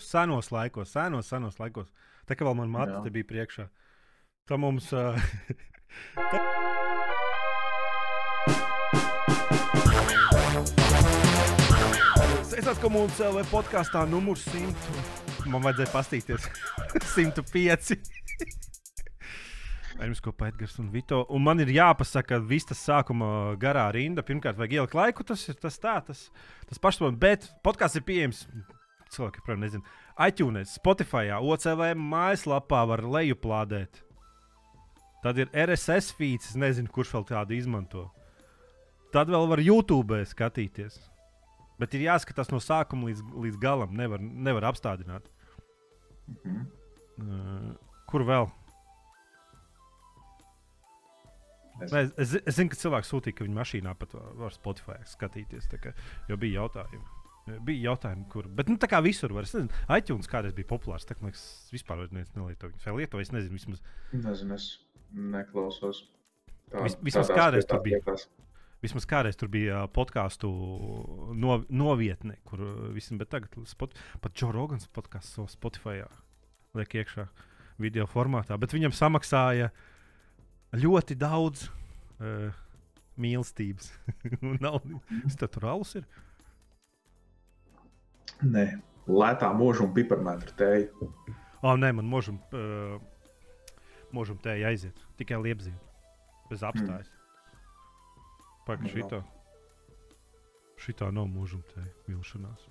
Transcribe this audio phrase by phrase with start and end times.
[0.00, 1.92] senos laikos, senos, senos laikos.
[2.28, 3.04] Tā kā vēl man matra Jā.
[3.04, 3.68] te bija priekšā.
[4.48, 4.92] Tā mums.
[4.92, 5.18] Uh,
[12.48, 15.46] Sveicināts komunas LV podkāstā numur 100.
[15.50, 16.46] Man vajadzēja pastīties
[17.14, 17.96] 105.
[19.98, 21.22] Ar jums kopā Edgars un Vito.
[21.32, 24.24] Un man ir jāpasaka, ka viss tas sākuma garā rinda.
[24.26, 26.24] Pirmkārt, vajag ielikt laiku, tas ir tas tā, tas,
[26.68, 27.20] tas pašsaprotams.
[27.22, 28.44] Bet podkāsts ir pieejams.
[29.12, 29.84] Cilvēki, protams, nezina.
[30.26, 34.00] iTunes, Spotify, OCV mājaslapā var lejuplādēt.
[35.22, 38.06] Tad ir RSS feeds, es nezinu, kurš vēl tādu izmanto.
[39.12, 40.96] Tad vēl var YouTube skatīties.
[41.78, 43.92] Bet ir jāskatās no sākuma līdz, līdz galam.
[43.98, 45.28] Nevar, nevar apstādināt.
[46.44, 46.66] Mhm.
[47.22, 47.72] Uh,
[48.08, 48.48] kur vēl?
[51.82, 54.98] Es- Es, es, es zinu, ka cilvēks sūtīja, ka viņa mašīnā pat var, var Spotify
[55.08, 55.66] skatīties.
[55.82, 55.92] Kā,
[56.28, 57.02] jo bija jautājumi.
[57.66, 58.46] Bija jautājumi, kur.
[58.46, 59.42] Bet nu, tā kā visur var.
[59.48, 61.06] Es nezinu, iTunes kādreiz bija populārs.
[61.08, 61.42] Tā kā liekas,
[61.74, 62.82] vispār nelieto viņu.
[62.86, 63.80] Vai lieto, es nezinu, vismaz,
[64.14, 64.68] Nezinu, es
[65.10, 66.04] neklausos.
[66.70, 67.98] Tā, Vis- vismaz kādreiz tur bija.
[67.98, 68.28] lietās.
[68.82, 70.48] vismaz kādreiz tur bija podkāstu
[71.34, 72.58] no, novietne, kur
[72.94, 76.00] visam, bet tagad spot, pat Joe Rogans podkāsts savā Spotify
[76.74, 77.28] liek iekšā
[77.78, 78.58] video formātā.
[78.58, 79.68] Bet viņam samaksāja
[80.74, 82.50] ļoti daudz uh,
[83.20, 83.92] mīlestības.
[84.64, 86.06] Naudas tas tur alus ir.
[88.42, 88.64] Nē,
[89.06, 91.08] lētā mūža un piparmētra tēja.
[91.62, 92.96] Oh, nē, man možam, uh,
[94.14, 94.98] možam te aiziet.
[95.20, 95.78] Tikai liepzīt.
[96.50, 97.06] Bez apstājas.
[97.06, 97.18] Mm.
[98.66, 99.22] Pagaidām, Nu, šitā.
[100.82, 102.66] Šitā nav mūžam te vilšanās.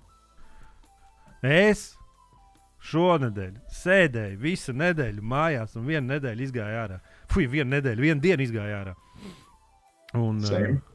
[1.42, 1.94] Es
[2.92, 6.98] šonadēļ sēdēju visu nedēļu mājās, un vienu nedēļu izgāju ārā.
[7.32, 8.94] Fui, vienu nedēļu, vienu dienu izgāju ārā.
[10.18, 10.76] Un, Same.
[10.76, 10.92] uh,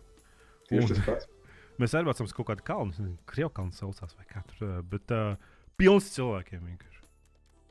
[0.69, 1.29] Tieši tas pats.
[1.77, 4.63] Mēs arī braucam uz kaut kādu kalnu, es nezinu, Krievijas kalnu saucās vai kā tur.
[4.65, 5.35] ā, Bet uh,
[5.77, 7.03] pilns cilvēkiem vienkārši.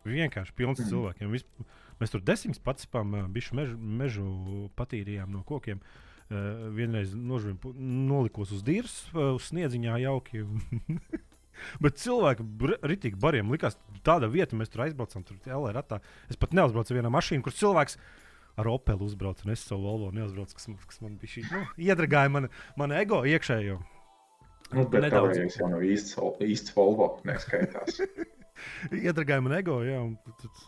[0.07, 0.91] Vienkārši pilns mm.
[0.93, 1.33] Cilvēkiem.
[1.35, 1.47] Vis,
[2.01, 4.27] mēs tur desmit pacipām, bišu mežu, mežu
[4.79, 5.81] patīrījām no kokiem.
[6.27, 7.59] Uh, vienreiz nožvim,
[8.11, 10.45] nolikos uz dīras, uh, uz sniedziņā jauki.
[11.83, 12.45] Bet cilvēki
[12.85, 16.01] ritīgi bariem likās, tāda vieta, mēs tur aizbraucām, tur LR ratā.
[16.31, 17.97] Es pat neuzbraucu vienā mašīnā, kur cilvēks
[18.61, 21.63] ar Opelu uzbrauc, un es savu Volvo neuzbraucu, kas, man- kas man bija šī, nu,
[21.89, 23.79] iedragāja man, man ego iekšējo.
[24.73, 25.37] Nu, bet Nedaudz.
[25.37, 28.01] tavējais jau nav īsts, īsts Volvo neskaitās.
[29.07, 30.01] Iedragāja man ego, jā.
[30.41, 30.65] Tad-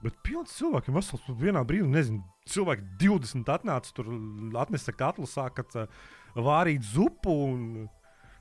[0.00, 4.08] bet pilns cilvēkiem vesels vienā brīdī, nezinu, cilvēki 20 atnāca tur,
[4.58, 5.76] atnesa katlu, sākat
[6.34, 7.34] vārīt zupu.
[7.52, 7.88] Un,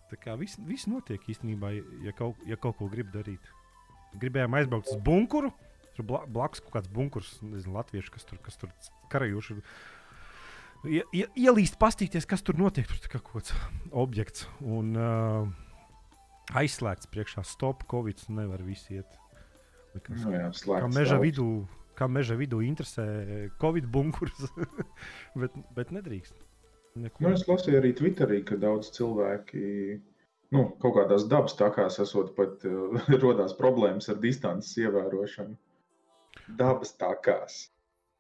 [0.09, 1.73] tā kā viss, viss notiek īstenībā,
[2.05, 3.51] ja kaut, ja kaut ko grib darīt.
[4.17, 5.51] Gribējām aizbraukt uz bunkuru.
[5.97, 8.71] Tur bla, blakus kaut kāds bunkurs, nezinu, latviešu, kas tur, kas tur
[9.11, 9.59] karajuši.
[9.59, 9.63] Ie,
[10.85, 12.87] ielīst, pastīties, kas tur notiek.
[12.87, 13.53] Tur kā kaut kāds
[13.91, 14.45] objekts.
[14.63, 15.49] Un, uh,
[16.57, 19.17] aizslēgts priekšā, stop, covid, nevar visi iet.
[19.95, 21.25] Likās, Nu, jā, kā slēgts meža daudz.
[21.25, 21.47] vidū,
[21.97, 23.05] kā meža vidū interesē
[23.61, 24.45] covid bunkurs,
[25.41, 26.37] bet, bet nedrīkst.
[26.99, 27.21] Neko.
[27.23, 29.63] Nu, es lasīju arī Twitterī, ka daudz cilvēki
[30.55, 35.57] nu, kaut kādās dabas takās esot pat uh, rodās problēmas ar distances ievērošanu.
[36.57, 37.67] Dabas takās.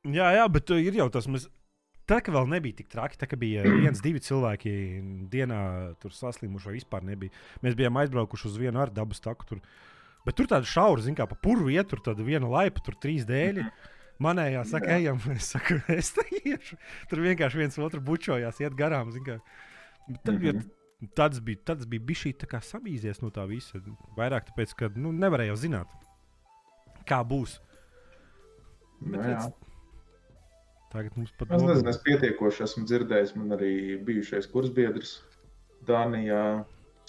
[0.05, 1.27] Jā, jā, bet ir jau tas.
[1.27, 1.47] Mēs...
[2.09, 4.73] Tā kā vēl nebija tik traki, tā kā bija viens, divi cilvēki
[5.31, 5.61] dienā
[6.01, 7.35] tur saslimuši vai vispār nebija.
[7.65, 9.47] Mēs bijām aizbraukuši uz vienu ar dabas taku.
[9.49, 9.61] Tur.
[10.25, 13.27] Bet tur tāda šaura, zin kā pa purvu iet, tur tāda viena laipa, tur trīs
[13.29, 13.67] dēļi.
[14.19, 16.75] Manējā saka, ejam, es saku, es te iešu.
[17.11, 19.13] Tur vienkārši viens otru bučojās, iet garām.
[19.15, 20.67] Tad, mm.
[21.15, 22.33] Tāds bija, tāds bija bijis šī
[22.67, 23.79] samīzies no tā visa.
[24.17, 25.87] Vairāk tāpēc, ka nu, nevarēja zināt,
[27.07, 27.61] kā būs.
[28.99, 29.29] Nu, Bet jā.
[29.29, 29.68] redz,
[30.89, 33.35] Tagad mums pat Es nezinu, es pietiekoši esmu dzirdējis.
[33.37, 33.73] Man arī
[34.05, 35.19] bijušais kursbiedrs
[35.85, 36.43] Dānijā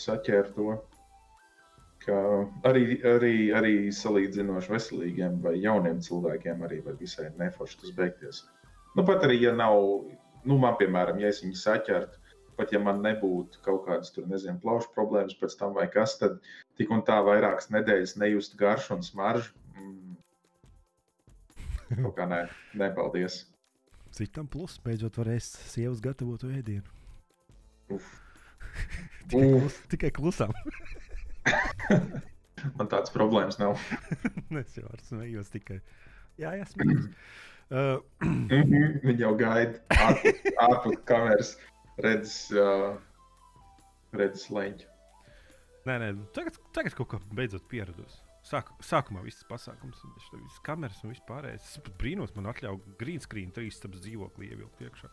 [0.01, 0.75] saķēra to.
[2.67, 8.41] Arī, arī, arī salīdzinoši veselīgiem vai jauniem cilvēkiem arī var visai neforši tas beigties.
[8.97, 9.77] Nu, pat arī, ja nav,
[10.45, 12.21] nu, man, piemēram, ja es viņu saķertu,
[12.59, 16.41] pat ja man nebūtu kaut kādas, tur, nezinu, plaušu problēmas pēc tam vai kas, tad
[16.81, 19.53] tik un tā vairākas nedēļas nejust garšu un smaržu.
[19.77, 20.17] Mm.
[22.03, 22.43] Kaut kā nē,
[22.81, 23.45] nepaldies.
[24.17, 26.87] Citam plus, beidzot varēs sievas gatavot ēdienu.
[29.31, 30.53] Tikai, klus, tikai klusām.
[32.77, 33.79] Man tādas problēmas nav.
[34.61, 35.79] es jau ar smējos tikai.
[36.41, 37.07] Jā, jā, smējos.
[37.71, 39.79] Uh, Mhm, Viņi jau gaida
[40.59, 41.53] ārpus, kameras,
[42.03, 42.97] redzes, uh,
[44.19, 44.89] redzes leņķi.
[45.87, 48.17] nē, nē, tagad, tagad kaut kā beidzot pierados.
[48.51, 50.01] Sāk, sākumā viss pasākums,
[50.35, 51.67] visas kameras un viss pārējais.
[51.71, 55.11] Es pat brīnos, man atļauj green screen trīs stāvus dzīvokli ievilkt iekšā.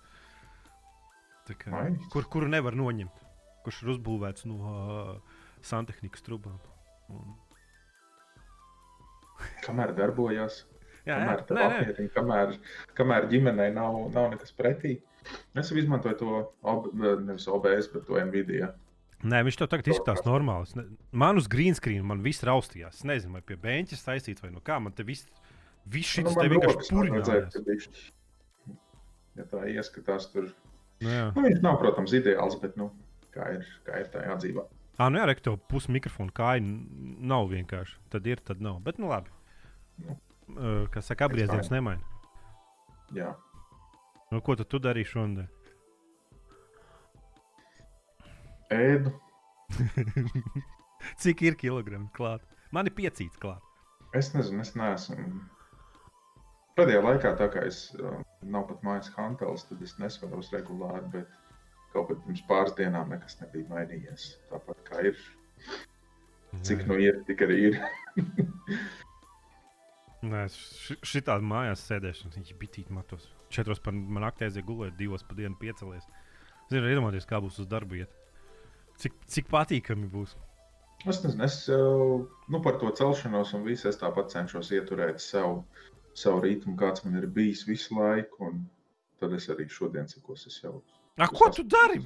[1.47, 2.07] Tā Kā, Nice.
[2.11, 3.19] kur, kuru nevar noņemt?
[3.63, 6.57] Kurš ir uzbūvēts no uh, santehnikas trubām.
[7.13, 7.35] Un,
[9.67, 10.63] kamēr darbojās,
[11.07, 11.67] Jā, kamēr nē.
[11.67, 12.55] apmierina, kamēr,
[12.97, 14.97] kamēr ģimenei nav, nav nekas pretī.
[15.59, 16.33] Es izmantoju to
[16.73, 18.71] ob, nevis OBS, bet to Nvidia.
[19.27, 20.69] Nē, viņš tev tagad izskatās normāli.
[20.77, 22.99] Ne- Man uz green screen man viss raustījās.
[23.01, 24.77] Es nezinu, vai pie beņķa saistīts vai no kā.
[24.81, 25.25] Man te viss,
[25.85, 28.11] viss šis Nu, te vienkārši bišķi,
[29.37, 30.47] Ja tā ieskatās, tur
[31.01, 31.25] Nu, jā.
[31.35, 32.87] nu, viņš nav, protams, ideāls, bet nu,
[33.35, 34.63] kā, ir, kā ir tā jādzīvā.
[34.97, 37.99] Ā, nu jā, rek, tev pusi mikrofona kāja nav vienkārši.
[38.09, 38.79] Tad ir, tad nav.
[38.81, 39.29] Bet, nu labi.
[40.01, 40.15] Nu.
[40.47, 42.01] Uh, Kas saka, apgrieziens nemaina.
[43.13, 43.35] Jā.
[44.31, 45.45] Nu, ko tad tu darīji šodien?
[48.73, 49.13] Ēdu.
[51.21, 52.43] Cik ir kilogrami klāt?
[52.75, 53.63] Man ir piecīts klāt.
[54.17, 55.27] Es nezinu, es neesmu.
[56.77, 61.31] Pēdējā laikā, tā kā es uh, nav pat mājas hantelis, tad es nesvaros regulāri, bet
[61.93, 64.29] kaut kad pirms pāris dienām nekas nebija mainījies.
[64.51, 65.23] Tāpat kā ir.
[66.67, 67.79] Cik nu ir, tik arī ir.
[70.27, 73.27] Nē, šī tāda mājās sēdēšana, viņš bija tīt matos.
[73.53, 76.07] Četros par naktī aizēja gulēt, divos pa dienu piecelies.
[76.71, 78.15] Zinu, iedomājieties, kā būs uz darbu iet.
[78.97, 80.33] Cik, cik patīkami būs.
[81.05, 85.59] Es nezinu, es uh, nu, par to celšanos un visu es tāpat cenšos ieturēt savu,
[86.17, 88.49] savu ritmu, kāds man ir bijis visu laiku.
[88.49, 88.63] Un
[89.21, 90.79] tad es arī šodien cikos es jau.
[91.21, 92.01] A, ko tu dari?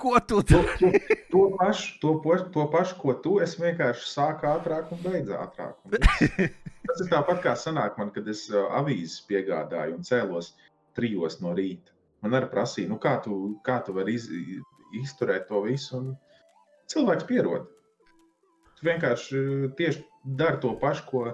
[0.00, 0.98] Ko tu To, dari?
[1.04, 2.12] to, to, pašu, to,
[2.56, 5.76] to pašu, ko tu, es vienkārši sāku ātrāk un beidzu ātrāk.
[5.84, 5.98] Un.
[6.88, 10.54] Tas ir tāpat kā sanāk man, kad es uh, avīzes piegādāju un cēlos
[10.96, 11.93] trijos no rīta.
[12.24, 13.34] Man arī prasīja, nu, kā tu,
[13.66, 14.30] kā tu vari iz,
[14.96, 15.98] izturēt to visu.
[15.98, 16.14] Un
[16.92, 17.68] cilvēks pierod.
[18.78, 20.04] Tu vienkārši uh, tieši
[20.40, 21.24] dari to pašu, ko,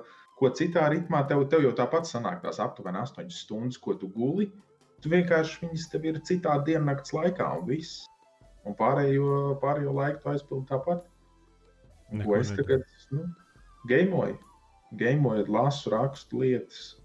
[0.40, 1.22] ko citā ritmā.
[1.31, 4.50] Tev, tev jau tāpat sanāk tās aptuveni 8 stundas, ko tu guli.
[5.00, 8.02] Tu vienkārši viņas tev ir citā diennakts laikā un viss.
[8.69, 11.06] Un pārējo, pārējo laiku tu aizpildi tāpat.
[12.10, 12.82] Neko Ko es tagad
[13.14, 13.28] nu,
[13.88, 14.37] gameoju?
[15.00, 17.00] Gameoju, lasu, rakstu lietas.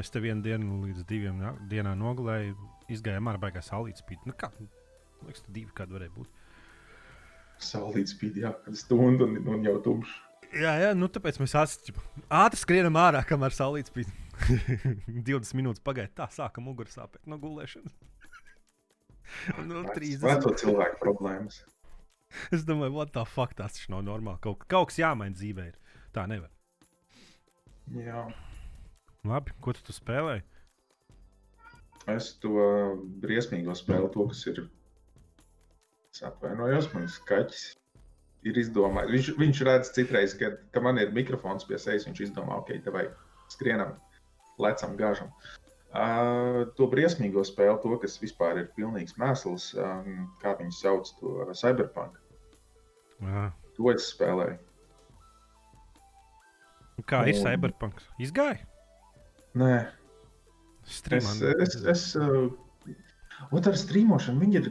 [0.00, 2.56] Es te vienu dienu līdz diviem dienām nogulēju,
[2.90, 4.24] izgāju ārā, baigās salīdz spīt.
[4.26, 4.50] Nu, kā?
[5.24, 6.30] Liekas, divi kādi varēja būt.
[7.62, 10.16] Saulīt spīd, jā, kad stundu un, un jau tumšs.
[10.54, 11.94] Jā, jā, nu tāpēc mēs ātri,
[12.42, 14.10] ātri skrienam ārā, kamēr saulīt spīd.
[14.44, 17.94] 20 minūtes pagaida, tā sākam muguras sāpēt no gulēšanas.
[19.68, 20.26] nu, 30.
[20.26, 21.62] Veco cilvēku problēmas.
[22.54, 24.42] Es domāju, what the fuck, tas taču nav normāli.
[24.42, 25.68] Kaut, kaut kas jāmaina dzīvē.
[25.70, 26.02] Ir.
[26.14, 26.50] Tā nevar.
[27.94, 28.26] Jā.
[29.24, 30.42] Labi, ko tu, tu spēlēji?
[32.12, 32.50] Es to
[33.22, 34.58] briesmīgo spēli, to, kas ir.
[36.12, 37.62] Es atvainojos, man skaķis
[38.44, 39.12] ir izdomājis.
[39.14, 42.92] Viņš, viņš redz citreiz, kad, kad man ir mikrofons pie sejas, viņš izdomā, ok, te
[42.92, 43.06] vai
[43.52, 43.94] skrienam,
[44.60, 45.32] lecam, gāžam.
[45.94, 51.46] Uh, to briesmīgo spēli, to, kas vispār ir pilnīgs mēsls, um, kā viņi sauc to
[51.54, 52.18] cyberpunk,
[53.22, 53.44] Jā.
[53.78, 54.58] to es spēlēju.
[57.10, 58.02] Kā ir Un- Cyberpunk?
[58.22, 58.60] Izgāja?
[59.58, 59.74] Nē,
[60.88, 61.32] Streamā.
[61.62, 62.50] Es, es, es uh,
[63.60, 64.68] ar strīmošanu viņi ir.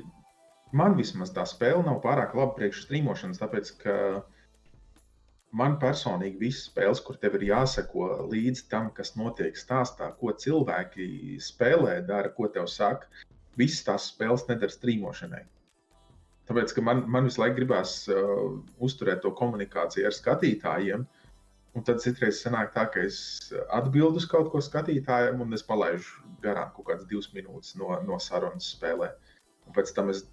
[0.74, 3.96] Man vismaz tā spēle nav pārāk laba priekš strīmošanas, tāpēc ka
[5.54, 11.38] man personīgi visas spēles, kur tev ir jāseko līdzi tam, kas notiek stāstā, ko cilvēki
[11.46, 13.06] spēlē, dara, ko tev saka,
[13.60, 15.44] visas tās spēles nedara strīmošanai.
[16.50, 21.06] Tāpēc, ka man, man visu laiku gribās uh, uzturēt to komunikāciju ar skatītājiem,
[21.74, 23.18] Un tad citreiz sanāk tā, ka es
[23.74, 26.06] atbildu uz kaut ko skatītājiem, un es palaidu
[26.44, 29.10] garām kaut kādas divas minūtes no, no sarunas spēlē.
[29.66, 30.26] Un pēc tam es,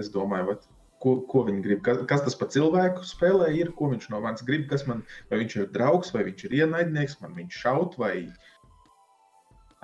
[0.00, 0.66] es domāju, vat,
[1.02, 1.82] ko, ko viņi grib.
[1.86, 5.42] Kas, kas tas par cilvēku spēlē ir, ko viņš no manis grib, kas man, vai
[5.44, 8.14] viņš ir draugs, vai viņš ir ienaidnieks, man viņš šaut, vai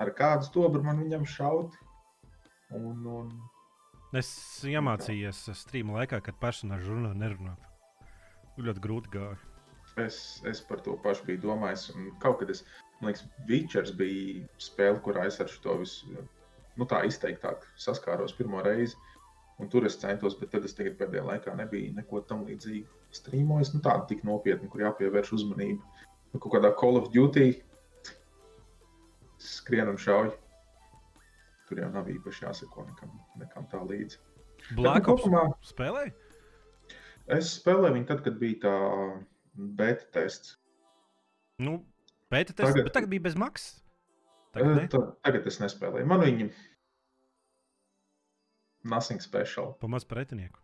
[0.03, 1.77] ar kādu stobru man viņam šaut.
[2.75, 3.31] Un, un,
[4.15, 4.29] Es
[4.63, 7.57] iemācījos streamā laikā, kad personāžs runā, nerunā.
[8.57, 9.35] Ļoti grūti gāja.
[9.97, 11.87] Es, es par to pašu biju domājis.
[11.95, 12.63] un Kaut kad es,
[13.01, 16.11] man liekas, Witchers bija spēle, kurā es ar šo visu
[16.77, 18.95] nu, tā izteiktāk saskāros pirmo reizi.
[19.57, 22.85] Un tur es centos, bet tad es tagad pēdējā laikā nebiju neko tam līdzīgu
[23.17, 23.71] strīmojis.
[23.73, 25.81] Nu, tāda tik nopietna, kur jāpievērš uzmanība.
[26.33, 27.47] Nu, kaut kādā Call of Duty
[29.41, 30.29] skrien un šauj.
[31.67, 34.21] Tur jau nav īpaši jāseko nekam, nekam tā līdzi.
[34.77, 36.13] Black nu, Ops kopumā- spēlēji?
[37.33, 38.75] Es spēlēju viņu tad, kad bija tā
[39.57, 40.55] beta tests.
[41.59, 41.79] Nu,
[42.31, 43.79] bet tas Tagad- tagad, bija bez maksas.
[43.79, 44.87] Eh, Tagad, ne?
[44.87, 46.05] Tad, tagad es nespēlēju.
[46.05, 46.49] Man viņa
[48.83, 49.73] nothing special.
[49.81, 50.59] Pamaz pretinieku.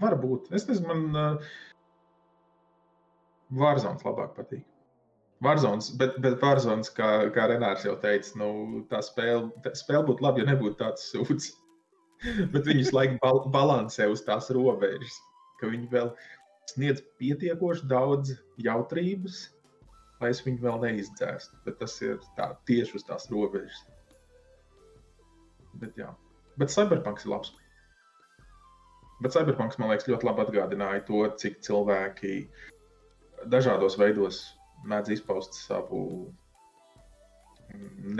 [0.00, 0.52] Varbūt.
[0.54, 1.48] Es nezinu, man uh,
[3.50, 4.64] Vārzonas labāk patīk.
[5.42, 10.26] Vārzonas, bet, bet Vārzonas, kā, kā Renārs jau teica, nu, tā spēle, tā spēle būtu
[10.26, 11.48] labi, ja nebūtu tāds sūds.
[12.52, 15.16] bet viņi visu laiku bal balansē uz tās robežas,
[15.60, 16.12] ka viņi vēl
[16.70, 19.40] sniedz pietiekoši daudz jautrības,
[20.20, 21.60] lai es viņu vēl neizdzēstu.
[21.66, 23.84] Bet tas ir tā, tieši uz tās robežas.
[25.80, 26.10] Bet, jā.
[26.60, 27.54] Bet Cyberpunks ir labs.
[29.20, 32.34] Bet Cyberpunks man liekas ļoti labi atgādināja to, cik cilvēki
[33.52, 34.42] dažādos veidos
[34.88, 36.02] mēdz izpaust savu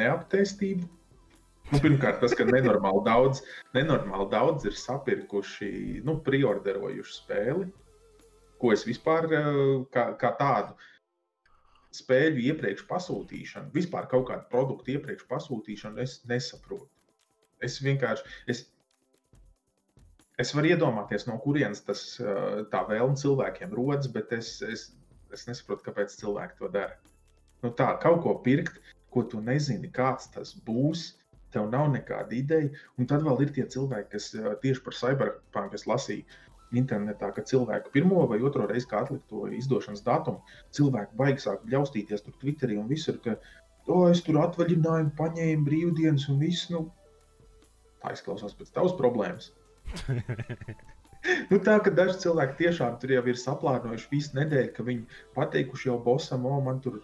[0.00, 0.88] neaptēstību.
[1.70, 3.44] Nu, pirmkārt, tas, ka nenormāli daudz,
[3.76, 5.70] nenormāli daudz ir sapirkuši,
[6.06, 7.68] nu, priorderojuši spēli,
[8.60, 9.28] ko es vispār
[9.94, 10.76] kā, kā tādu
[11.96, 16.88] spēļu iepriekš pasūtīšanu, vispār kaut kādu produktu iepriekš pasūtīšanu, es nesaprotu.
[17.64, 18.62] Es vienkārši, es,
[20.40, 22.04] es varu iedomāties, no kurienes tas
[22.72, 24.86] tā vēlme cilvēkiem rodas, bet es, es,
[25.34, 26.96] es nesaprotu, kāpēc cilvēki to dara.
[27.64, 28.78] Nu tā, kaut ko pirkt,
[29.12, 31.10] ko tu nezini, kāds tas būs,
[31.52, 32.70] tev nav nekāda ideja.
[32.96, 34.30] Un tad vēl ir tie cilvēki, kas
[34.62, 36.38] tieši par cyberpunk lasīja
[36.76, 40.42] internetā, ka cilvēku pirmo vai otro reizi, kā atlikt to izdošanas datumu,
[40.76, 43.36] cilvēki baigi sāk bļaustīties tur Twitterī un visur, ka
[43.88, 46.70] to es tur atvaļinājumu paņēmu brīvdienas un viss.
[46.72, 46.86] Nu,
[48.00, 49.50] tā izklausās pēc tavas problēmas.
[51.50, 55.90] nu, tā ka daži cilvēki tiešām tur jau ir saplānojuši visu nedēļu, ka viņi pateikuši
[55.90, 57.00] jau bosam, o, man tur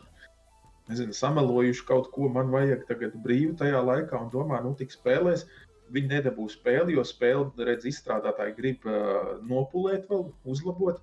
[0.90, 5.46] nezinu, samelojuši kaut ko, man vajag tagad brīvi tajā laikā un domā, nu, tik spēlēs.
[5.94, 10.98] Viņi nedabūs spēli, jo spēli redz, izstrādātāji grib uh, nopulēt, vēl uzlabot.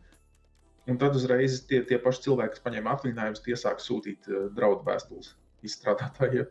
[0.91, 4.83] Un tad uzreiz tie, tie paši cilvēki, kas paņēma atvaļinājumus, tie sāk sūtīt uh, draudu
[4.89, 5.31] vēstules
[5.63, 6.49] izstrādātājiem.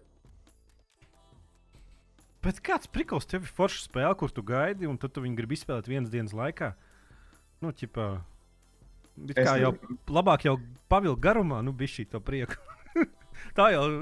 [2.43, 5.55] Bet kāds prikals tev ir forša spēle, kur tu gaidi, un tad tu viņu gribi
[5.59, 6.73] izspēlēt vienas dienas laikā?
[7.63, 8.07] Nu, ķipā,
[9.37, 9.77] kā jau
[10.11, 10.57] labāk jau
[10.91, 12.59] pavilkt garumā, nu, bija šī to prieku.
[13.57, 14.01] Tā jau ir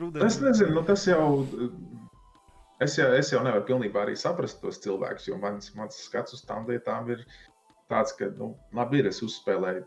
[0.00, 0.24] rudens.
[0.28, 1.26] Es nezinu, nu, tas jau.
[2.82, 6.40] Es jau, es jau nevaru pilnībā arī saprast tos cilvēkus, jo mans, mans skats uz
[6.48, 7.20] tām lietām ir
[7.92, 9.84] tāds, ka, nu, labi, ir, es uzspēlēju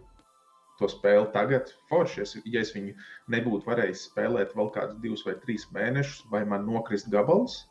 [0.80, 2.22] to spēli tagad, forši.
[2.24, 2.94] Es, ja es viņu
[3.36, 7.64] nebūtu varējis spēlēt vēl kādus divus vai trīs mēnešus, vai man nokrist gabals,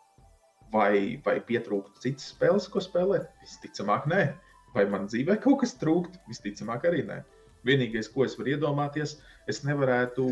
[0.73, 4.26] vai, vai pietrūkt citas spēles, ko spēlēt, visticamāk, nē.
[4.75, 7.21] Vai man dzīvē kaut kas trūkt, visticamāk, arī nē.
[7.64, 10.26] Vienīgais, ko es varu iedomāties, es nevarētu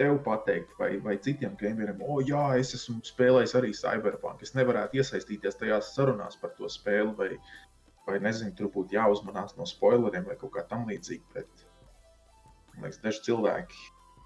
[0.00, 4.42] tev pateikt, vai, vai citiem gameriem, o, jā, es esmu spēlējis arī Cyberpunk.
[4.44, 7.30] Es nevarētu iesaistīties tajās sarunās par to spēli, vai,
[8.08, 11.32] vai nezinu, tur būtu jāuzmanās no spoileriem vai kaut kā tam līdzīga.
[11.38, 11.66] Bet
[12.76, 13.78] Man liekas, daži cilvēki,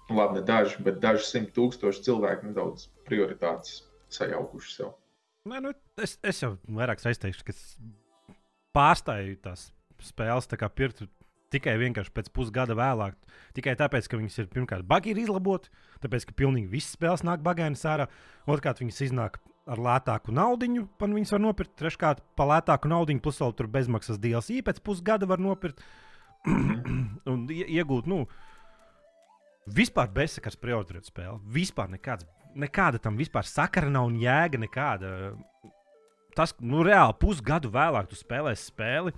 [0.09, 4.91] nu, labi, ne daži, bet daži simt tūkstoši cilvēku nedaudz prioritātes sajaukuši sev.
[5.47, 5.71] Nē, nu,
[6.03, 7.55] es, es jau vairāk saistīšu, ka
[8.75, 9.69] pārstāju tās
[10.03, 11.05] spēles tā kā pirkt
[11.51, 13.17] tikai vienkārši pēc pusgada vēlāk.
[13.57, 15.71] Tikai tāpēc, ka viņas ir pirmkārt bagi ir izlaboti,
[16.03, 18.07] tāpēc, ka pilnīgi visas spēles nāk bagainas ārā.
[18.47, 21.75] Otrkārt, viņas iznāk ar lētāku naudu, un viņas var nopirkt.
[21.79, 25.83] Treškārt, pa lētāku naudu, plus vēl tur bezmaksas DLC pēc pusgada var nopirkt.
[27.31, 28.23] un iegūt, nu,
[29.69, 31.37] vispār bezsakars prioritāte spēle.
[31.53, 32.25] Vispār nekāds,
[32.57, 35.33] nekāda tam vispār sakara nav un jēga nekāda.
[36.35, 39.13] Tas, nu, reāli pusgadu vēlāk tu spēlēsi spēli,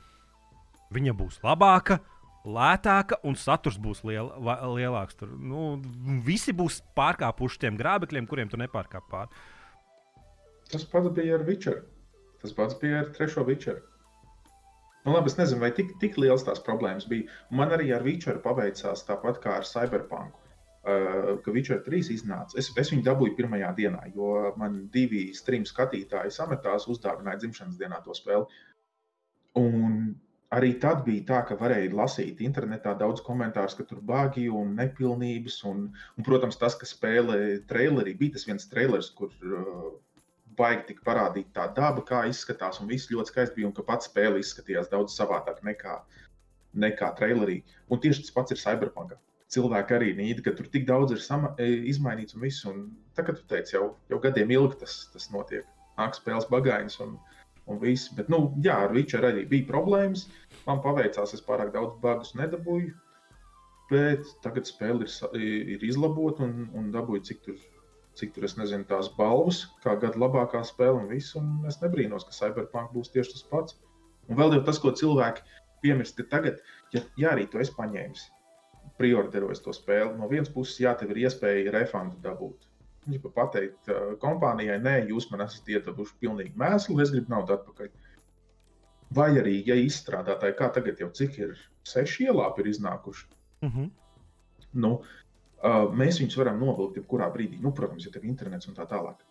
[0.94, 2.02] viņa būs labāka.
[2.44, 5.16] Lētāka un saturs būs liel, va, lielāks.
[5.20, 5.78] Tur nu,
[6.26, 9.32] visi būs pārkāpuši tiem grābekļiem, kuriem tu nepārkāp pāri.
[10.72, 11.84] Tas pats bija ar Witcher.
[12.44, 13.80] Tas pats bija ar trešo Witcher.
[15.06, 17.32] Nu, labi, es nezinu, vai tik, tik liels tās problēmas bija.
[17.52, 20.40] Man arī ar Witcheru paveicās tāpat kā ar Cyberpunk.
[20.84, 22.58] Uh, ka Witcher 3 iznāca.
[22.60, 28.02] Es, es viņu dabūju pirmajā dienā, jo man divi stream skatītāji sametās, uzdāvināja dzimšanas dienā
[28.04, 28.64] to spēli.
[29.60, 29.94] Un
[30.54, 35.60] arī tad bija tā, ka varēja lasīt internetā daudz komentārus, ka tur bagi un nepilnības.
[35.70, 35.86] Un,
[36.18, 39.92] un, protams, tas, ka spēle trailerī bija tas viens trailers, kur uh,
[40.58, 44.10] baigi tika parādīta tā daba, kā izskatās, un viss ļoti skaisti bija, un ka pats
[44.10, 46.00] spēle izskatījās daudz savādāk nekā,
[46.86, 47.62] nekā trailerī.
[47.90, 49.16] Un tieši tas pats ir Cyberpunk.
[49.54, 52.66] Cilvēki arī nīda, ka tur tik daudz ir sama, e, izmainīts un viss.
[52.70, 55.68] Un tā kā tu teici, jau, jau gadiem ilgi tas, tas notiek.
[56.00, 57.20] Nāk spēles bagājas un,
[57.70, 58.10] un viss.
[58.18, 60.26] Bet, nu, jā, ar Witcher arī bija problēmas.
[60.68, 62.94] Man paveicās, es pārāk daudz bagus nedabūju.
[63.92, 67.58] Bet tagad spēle ir, ir izlabota un, un dabūju, cik tur
[68.20, 71.34] cik tur es nezinu, tās balvas, kā gada labākā spēle un viss.
[71.40, 73.78] Un es nebrīnos, ka Cyberpunk būs tieši tas pats.
[74.30, 75.44] Un vēl jau tas, ko cilvēki
[75.84, 76.62] piemirst, ir tagad,
[76.94, 78.22] ja, ja arī to es paņēmu,
[79.00, 80.14] prioritarojis to spēli.
[80.20, 82.70] No vienas puses, jā, tev ir iespēja refundu dabūt.
[83.04, 87.58] Viņa ja pateikt uh, kompānijai, nē, jūs man esat iedavuši pilnīgi mēslu, es gribu naudu
[87.58, 87.90] atpakaļ.
[89.14, 93.28] Vai arī, ja izstrādātāji, kā tagad jau cik ir, seši ielāpi ir iznākuši.
[93.64, 93.84] Mhm.
[93.84, 93.92] -huh.
[94.74, 94.94] nu,
[95.64, 97.56] Uh, mēs viņus varam novilkt jebkurā brīdī.
[97.64, 99.22] Nu, protams, ja tev ir internets un tā tālāk.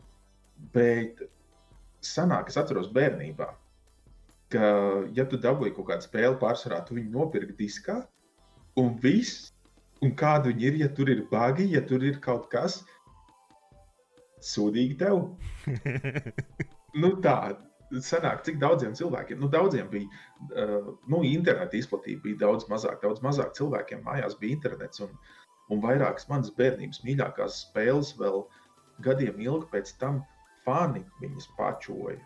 [0.73, 1.19] Bet
[2.01, 3.51] senāk, es atceros bērnībā,
[4.55, 4.71] ka,
[5.13, 7.99] ja tu dabūji kaut kādu spēli, pārsvarā tu viņu nopirki diskā,
[8.81, 9.51] un viss,
[10.01, 12.81] un kāda viņi ir, ja tur ir bagi, ja tur ir kaut kas
[14.41, 15.21] sūdīgi tev.
[17.03, 17.37] nu, tā,
[18.01, 20.09] sanāk, cik daudziem cilvēkiem, nu, daudziem bija,
[20.51, 25.15] uh, nu, interneta izplatība bija daudz mazāk, daudz mazāk cilvēkiem mājās bija internets, un,
[25.71, 28.45] un vairākas manas bērnības mīļākās spēles vēl
[29.05, 30.23] gadiem ilgi pēc tam
[30.65, 32.21] fani viņas pačoja.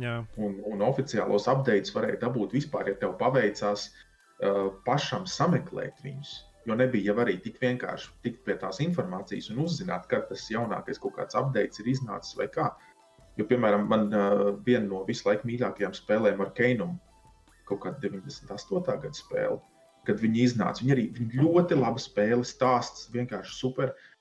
[0.00, 0.22] Jā.
[0.40, 6.38] Un, un oficiālos updates varēja dabūt vispār, ja tev paveicās uh, pašam sameklēt viņus.
[6.66, 11.00] Jo nebija jau arī tik vienkārši tikt pie tās informācijas un uzzināt, kad tas jaunākais
[11.02, 12.70] kaut kāds updates ir iznācis vai kā.
[13.40, 16.98] Jo, piemēram, man uh, viena no visu laiku mīļākajām spēlēm ar Keinumu,
[17.68, 18.82] kaut kāda 98.
[19.04, 19.60] gada spēle,
[20.08, 20.84] kad viņi iznāca.
[20.84, 23.94] Viņi arī viņi ļoti labi spēlē, stāsts vienkārši super.
[23.94, 24.12] Uh,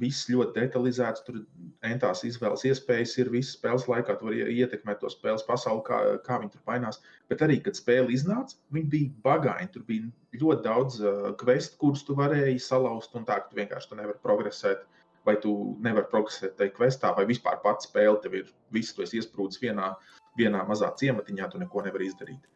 [0.00, 1.40] viss ļoti detalizēts, tur
[1.86, 6.38] entās izvēles iespējas ir visas spēles laikā, tur var ietekmēt to spēles pasauli, kā, kā
[6.42, 7.00] viņi tur mainās.
[7.30, 9.70] Bet arī, kad spēle iznāca, viņi bija bagaini.
[9.74, 10.10] Tur bija
[10.42, 14.22] ļoti daudz uh, kvestu, kurus tu varēji salauzt, un tā, ka tu vienkārši tu nevari
[14.24, 14.84] progresēt.
[15.28, 15.52] Vai tu
[15.84, 19.92] nevari progresēt tajā kvestā, vai vispār pats spēle tev ir viss, tu esi iesprūdis vienā,
[20.40, 22.48] vienā mazā ciematiņā, tu neko nevari izdarīt.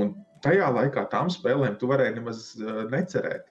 [0.00, 3.46] Un tajā laikā tām spēlēm tu varēji nemaz uh, necerēt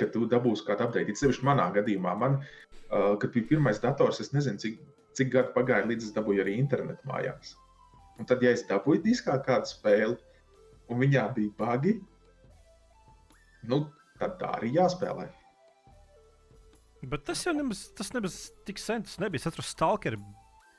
[0.00, 1.02] ka tu dabūsi kādu.
[1.02, 4.78] It sevišķi manā gadījumā, man, uh, kad bija pirmais dators, es nezinu, cik,
[5.18, 7.54] cik gadi pagāja, līdz es dabūju arī internetu mājās.
[8.20, 10.16] Un tad, ja es dabūju diskā kādu spēli,
[10.90, 11.98] un viņā bija bagi,
[13.70, 13.84] nu,
[14.20, 15.28] tad tā arī jāspēlē.
[17.02, 19.40] Bet tas jau nemaz, tas nemaz tik sen tas nebija.
[19.40, 20.20] Es atceros Stalkeru,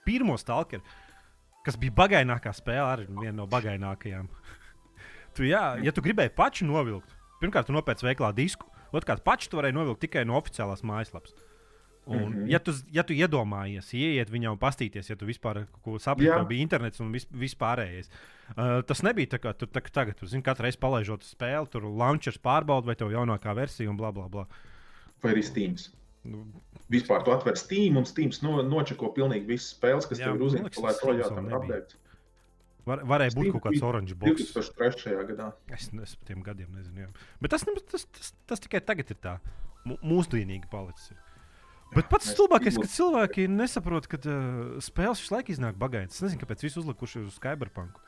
[0.06, 0.84] pirmo Stalkeru,
[1.66, 4.30] kas bija bagainākā spēle, arī viena no bagainākajām.
[5.36, 9.60] tu, jā, ja tu gribēji pašu novilkt, pirmkārt, tu nopērci veiklā disku, Otrkārt, paši to
[9.60, 11.34] varēja novilkt tikai no oficiālās mājaslapas.
[12.02, 12.48] Un, mm -hmm.
[12.50, 15.68] ja, tu, ja tu iedomājies, ieiet viņā un pastīties, ja tu vispār
[16.00, 20.18] saproti, ka bija internets un vis, vispārējais, uh, tas nebija tā kā tur tā, tagad,
[20.18, 24.12] tur, zin, katru reizi palaižot spēli, tur launchers pārbauda, vai tev jaunākā versija un bla
[24.12, 24.48] bla bla.
[25.24, 25.76] Vai arī Steam.
[26.28, 26.44] Nu,
[26.92, 30.46] Vispār tu atver Steam un Steam no, nočeko pilnīgi visas spēles, kas jā, tev ir
[30.50, 31.96] uzņemtas, lai to jāatrod.
[32.90, 34.54] Var, varēja būt kaut kāds oranžs boks.
[34.56, 35.18] 2003.
[35.32, 35.52] gadā.
[35.70, 37.06] Es, es par tiem gadiem nezinu.
[37.06, 37.10] Jā.
[37.42, 39.36] Bet tas, tas, tas, tas tikai tagad ir tā
[39.86, 41.14] mūsdienīgi palicis.
[41.92, 46.18] Bet pats stulbākais, ka cilvēki nesaprot, ka uh, spēles visu laiku iznāk bagātas.
[46.18, 48.00] Es nezinu, kāpēc visi uzlikuši uz Cyberpunk.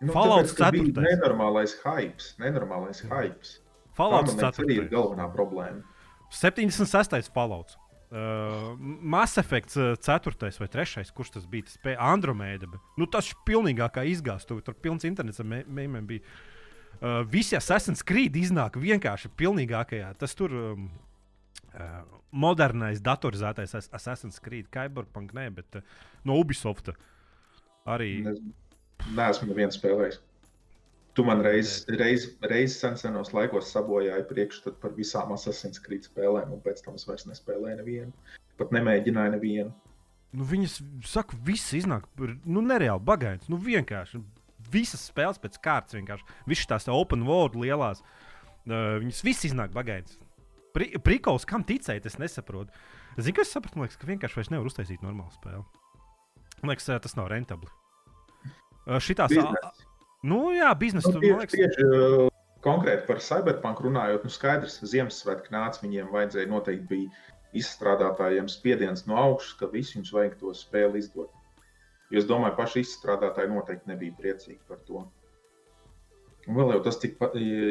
[0.00, 0.86] Nu, Fallouts 4.
[0.96, 2.30] Nenormālais hype.
[2.40, 3.58] Nenormālais hype.
[3.98, 4.64] Fallouts 4.
[4.72, 5.84] ir galvenā problēma.
[6.30, 7.30] 76.
[7.34, 7.76] Fallouts.
[8.10, 10.32] Uh, Mass Effect 4.
[10.34, 11.04] Uh, vai 3.
[11.14, 11.68] kurš tas bija?
[11.68, 12.70] Tas bija Andromēda.
[12.98, 14.58] Nu, tas ir pilnīgākā izgāzta.
[14.66, 16.24] Tur pilns internets ar mēmiem bija.
[17.00, 20.10] Uh, visi Assassin's Creed iznāk vienkārši pilnīgākajā.
[20.20, 20.88] Tas tur um,
[21.72, 25.94] uh, modernais, datorizētais Assassin's Creed, Cyberpunk, ne, bet uh,
[26.26, 26.90] no Ubisoft
[27.88, 28.12] arī.
[28.26, 30.20] Nē, esmu neviens spēlējis.
[31.18, 36.60] Tu man reiz, reiz sen senos laikos sabojāji priekšstatu par visām Assassin's Creed spēlēm, un
[36.62, 38.36] pēc tam es vairs nespēlēju nevienu.
[38.60, 39.72] Pat nemēģināju nevienu.
[40.30, 40.76] Nu, viņas,
[41.10, 42.06] saka, viss iznāk,
[42.46, 43.50] nu, nereāli bagāts.
[43.50, 44.22] Nu, vienkārši
[44.70, 48.04] visas spēles pēc kārtas, vienkārši visas tās open world lielās.
[48.68, 50.20] Uh, viņas viss iznāk bagāts.
[50.76, 52.70] Pri, Prikols, kam ticēt, es nesaprotu.
[53.18, 55.64] Zinu, kas sapratu, liekas, ka vienkārši vairs nevar uztaisīt normālu spēli.
[56.60, 57.72] Man liekas, tas nav rentabli.
[58.86, 59.34] Uh, šitās.
[60.20, 61.54] Nu, jā, biznesa nu, tieši, liekas...
[61.56, 62.26] tieši uh,
[62.64, 69.16] konkrēti par cyberpunk runājot, nu skaidrs, Ziemassvētku nāca, viņiem vajadzēja noteikti bija izstrādātājiem spiediens no
[69.18, 71.32] augšas, ka visi jums vajag to spēli izdot.
[72.12, 75.06] Jo es domāju, paši izstrādātāji noteikti nebija priecīgi par to.
[76.48, 77.16] Un vēl jau tas, cik,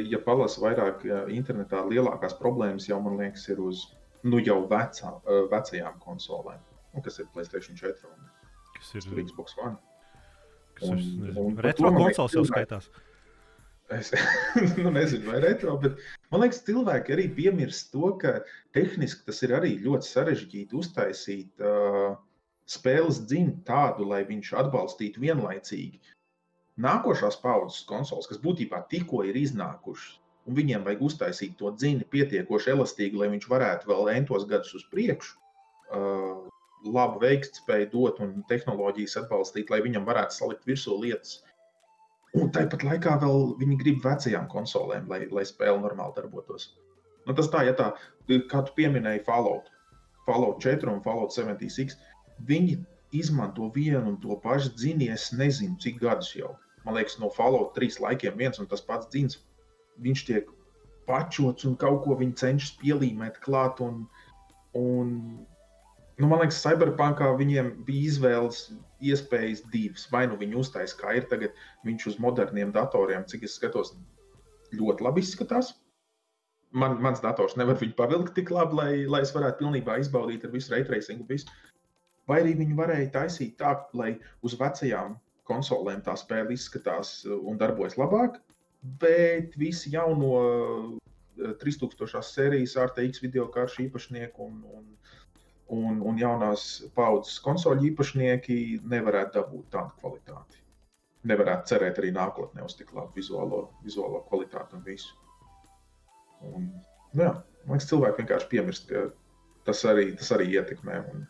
[0.10, 3.86] ja palasa vairāk internetā, lielākās problēmas jau, man liekas, ir uz
[4.26, 8.28] nu, jau vecā, uh, vecajām konsolēm, nu, kas ir Playstation 4 un
[8.80, 9.78] kas ir Xbox One.
[10.80, 12.90] Kas un, ir un, retro konsoles jau skaitās.
[13.90, 14.12] Es
[14.78, 15.98] nu, nezinu, vai retro, bet
[16.30, 18.36] man liekas, cilvēki arī piemirst to, ka
[18.78, 22.14] tehniski tas ir arī ļoti sarežģīti uztaisīt uh,
[22.70, 26.14] spēles dziņu tādu, lai viņš atbalstītu vienlaicīgi
[26.80, 30.20] nākošās paudzes konsoles, kas būtībā tikko ir iznākušas.
[30.48, 34.86] Un viņiem vajag uztaisīt to dziņu pietiekoši elastīgi, lai viņš varētu vēl entos gadus uz
[34.94, 36.48] priekšu uh,
[36.86, 41.40] labu veiktspēju dot un tehnoloģijas atbalstīt, lai viņam varētu salikt virsū lietas.
[42.38, 46.70] Un tāpat laikā vēl viņi grib vecajām konsolēm, lai, lai spēle normāli darbotos.
[47.26, 47.90] Nu, tas tā, ja tā,
[48.52, 49.72] kā tu pieminēji Fallout,
[50.28, 51.98] Fallout 4 un Fallout 76,
[52.46, 52.78] viņi
[53.18, 56.54] izmanto vienu un to pašu dzīslu, es nezinu, cik gadus jau.
[56.86, 59.42] Man liekas, no Fallout 3 laikiem viens un tas pats dzīsls,
[60.06, 60.54] viņš tiek
[61.10, 63.82] pačots un kaut ko viņi cenšas pielīmēt klāt.
[63.82, 64.06] Un,
[64.78, 65.16] un
[66.20, 68.66] nu, man liekas, Cyberpunkā viņiem bija izvēles
[69.00, 70.08] iespējas divas.
[70.12, 71.56] Vai nu viņi uztaisīja, kā ir tagad,
[71.88, 73.94] viņš uz moderniem datoriem, cik es skatos,
[74.76, 75.74] ļoti labi izskatās.
[76.70, 80.54] Man, mans dators nevar viņu pavilkt tik labi, lai, lai es varētu pilnībā izbaudīt ar
[80.54, 81.26] visu raytracingu.
[81.30, 81.50] Visu.
[82.30, 84.12] Vai arī viņi varēja taisīt tā, lai
[84.46, 85.16] uz vecajām
[85.50, 88.38] konsolēm tā spēle izskatās un darbojas labāk,
[89.02, 91.00] bet visi jauno
[91.40, 94.86] 3000 sērijas RTX video karšu īpašnieku un, un,
[95.76, 96.66] un, un jaunās
[96.98, 100.62] paudzes konsoļu īpašnieki nevarētu dabūt tādu kvalitāti.
[101.30, 105.18] Nevarētu cerēt arī nākotnē uz tik labu vizuālo, vizuālo kvalitāti un visu.
[106.48, 106.70] Un,
[107.14, 107.34] nu jā,
[107.66, 109.10] man liekas, cilvēki vienkārši piemirst, ka
[109.68, 111.02] tas arī, tas arī ietekmē.
[111.12, 111.28] Un,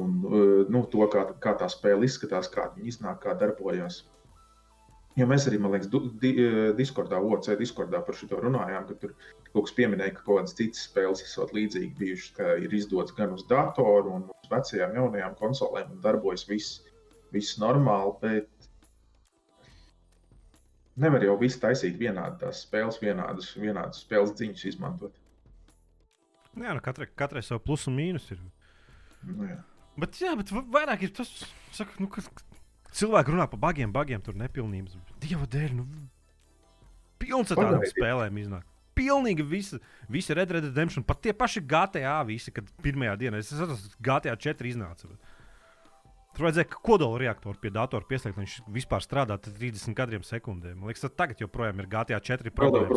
[0.00, 0.16] un
[0.72, 4.02] nu, to, kā, kā tā spēle izskatās, kā viņa iznāk, kā darbojas.
[5.16, 5.88] Jo mēs arī, man liekas,
[6.20, 6.30] di,
[6.76, 9.14] Discordā, OC Discordā par šo runājām, ka tur
[9.54, 13.32] kaut kas pieminēja, ka kaut kādas citas spēles esot līdzīgi bijušas, ka ir izdots gan
[13.32, 16.82] uz datoru, gan uz vecajām, jaunajām konsolēm, un darbojas viss,
[17.32, 18.12] viss normāli.
[18.20, 18.68] Bet
[21.00, 25.16] nevar jau visu taisīt vienādi, tās spēles, vienādas, vienādas spēles dziņas izmantot.
[26.56, 28.44] Jā, nu katrai, katrai savu plusu un mīnus ir.
[29.24, 29.58] Nu, jā.
[30.00, 31.32] Bet, jā, bet vairāk ir tas,
[31.76, 32.28] saka, nu, kas,
[32.94, 34.96] Cilvēki runā par bagiem, bagiem, tur nepilnības.
[35.22, 35.86] Dieva dēļ, nu,
[37.20, 38.66] pilns ar tādām spēlēm iznāk.
[38.96, 43.50] Pilnīgi visi, visi Red Dead Redemption, pat tie paši GTA, visi, kad pirmajā dienā, es
[43.52, 45.10] saprotu, GTA 4 iznāca.
[46.36, 50.80] Tur vajadzēja kodola reaktoru pie datora pieslēgt, lai viņš vispār strādā 30 kadriem sekundēm.
[50.80, 52.88] Man liekas, tagad joprojām ir GTA 4 problēma.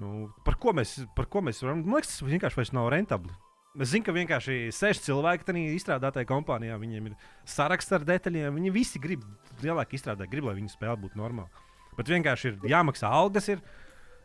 [0.00, 1.82] Nu, par, ko mēs, par ko mēs varam?
[1.84, 3.34] Man liekas, tas vienkārši vairs nav rentabli.
[3.78, 7.12] Es zinu, ka vienkārši seši cilvēki tajā izstrādātajā kompānijā, viņiem ir
[7.46, 8.56] saraksts ar detaļiem.
[8.56, 9.22] Viņi visi grib
[9.62, 11.62] lielāku izstrādāt, grib, lai viņu spēle būtu normāla.
[11.94, 13.62] Bet vienkārši ir jāmaksā algas, ir,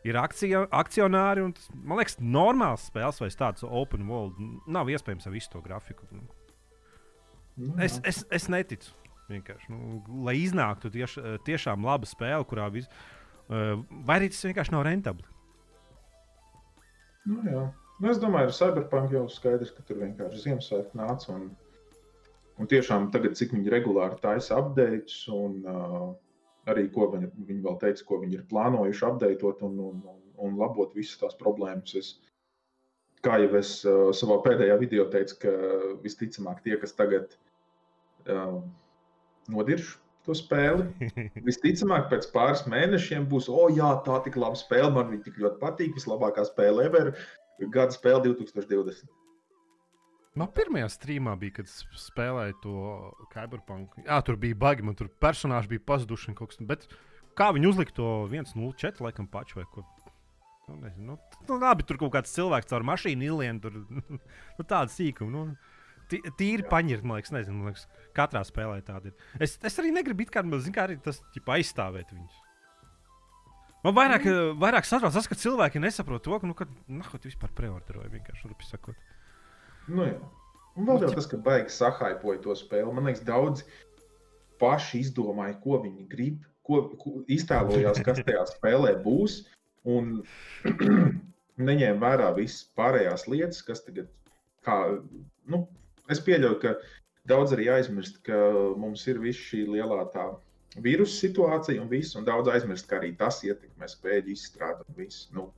[0.08, 1.46] ir akcija, akcionāri.
[1.60, 6.10] Tas, man liekas, normāls spēles vai tāds open world nav iespējams ar visu to grafiku.
[6.10, 6.26] Nu.
[7.78, 8.96] Es, es, es neticu.
[9.30, 12.90] Nu, lai iznāktu tieš, tiešām laba spēle, kurā viss,
[13.50, 15.26] uh, vai arī tas vienkārši nav rentabli.
[17.30, 17.66] Nu, jā.
[17.96, 21.32] Nu, es domāju, ar Cyberpunk jau skaidrs, ka tur vienkārši Ziemassvētku nāca.
[21.32, 21.46] Un,
[22.60, 26.10] un tiešām tagad, cik viņi regulāri taisa updates, un uh,
[26.72, 30.58] arī ko viņi, viņi vēl teica, ko viņi ir plānojuši updateot un, un, un, un
[30.60, 31.96] labot visas tās problēmas.
[32.02, 32.10] Es,
[33.24, 35.54] kā jau es uh, savā pēdējā video teicu, ka
[36.04, 37.38] visticamāk tie, kas tagad
[38.28, 38.60] uh,
[39.56, 39.96] nodirž
[40.28, 40.90] to spēli.
[41.48, 45.62] Visticamāk, pēc pāris mēnešiem būs, oh, jā, tā tik laba spēle, man viņa tik ļoti
[45.64, 47.14] patīk, vislabākā spēle ever
[47.62, 49.12] gada spēle 2020.
[50.36, 52.78] Man pirmajā streamā bija, kad spēlēju to
[53.32, 53.94] Cyberpunk.
[54.04, 56.36] Jā, tur bija bagi, man tur personāži bija pazuduši.
[56.68, 56.90] Bet
[57.40, 59.86] kā viņi uzlika to 1.04 laikam pašu vai ko?
[60.66, 61.16] Nu, nezinu, nu,
[61.48, 63.76] nu, labi, tur kaut kāds cilvēks caur mašīnu ilienu, tur
[64.58, 65.30] nu, tāda sīkuma.
[65.32, 65.56] Nu,
[66.10, 67.86] tīri paņirt, man liekas, nezinu, man liekas,
[68.18, 69.30] katrā spēlē tāda ir.
[69.40, 72.42] Es, es arī negribu, kā, zin, kā arī tas ķipa, aizstāvēt viņus.
[73.86, 74.56] Man vairāk, mm.
[74.62, 78.50] vairāk satrauc tas, ka cilvēki nesaprot to, ka, nu, ka nahu, tu vispār preorderoji vienkārši
[78.50, 78.98] rupi sakot.
[79.86, 80.16] Nu, jā.
[80.76, 82.92] Un vēl jau tas, ka baigi sahaipoja to spēli.
[82.92, 83.62] Man liekas, daudz
[84.60, 89.44] paši izdomāja, ko viņi grib, ko, ko iztēlojās, kas tajā spēlē būs.
[89.86, 90.24] Un
[91.70, 94.10] neņēma vērā visas pārējās lietas, kas tagad,
[94.66, 94.80] kā,
[95.52, 95.62] nu,
[96.12, 96.74] es pieļauju, ka
[97.30, 98.40] daudz arī aizmirst, ka
[98.82, 100.32] mums ir viss šī lielā tā
[100.84, 105.30] vīrusu situācija un viss, un daudz aizmirst, ka arī tas ietekmē spēļu izstrādi un viss.
[105.36, 105.50] Nu,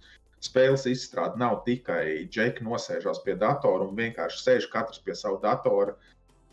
[0.45, 5.95] spēles izstrāde nav tikai džeki nosēžās pie datora un vienkārši sēž katrs pie sava datora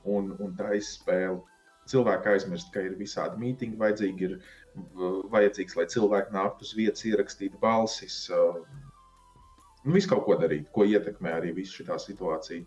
[0.04, 1.42] un, un taisa spēli.
[1.90, 4.38] Cilvēki aizmirst, ka ir visādi mītīņi, vajadzīgi ir
[5.34, 8.56] vajadzīgs, lai cilvēki nāktu uz vietas, ierakstītu balsis, uh,
[9.84, 12.64] nu, visu kaut ko darīt, ko ietekmē arī visu šī situācija.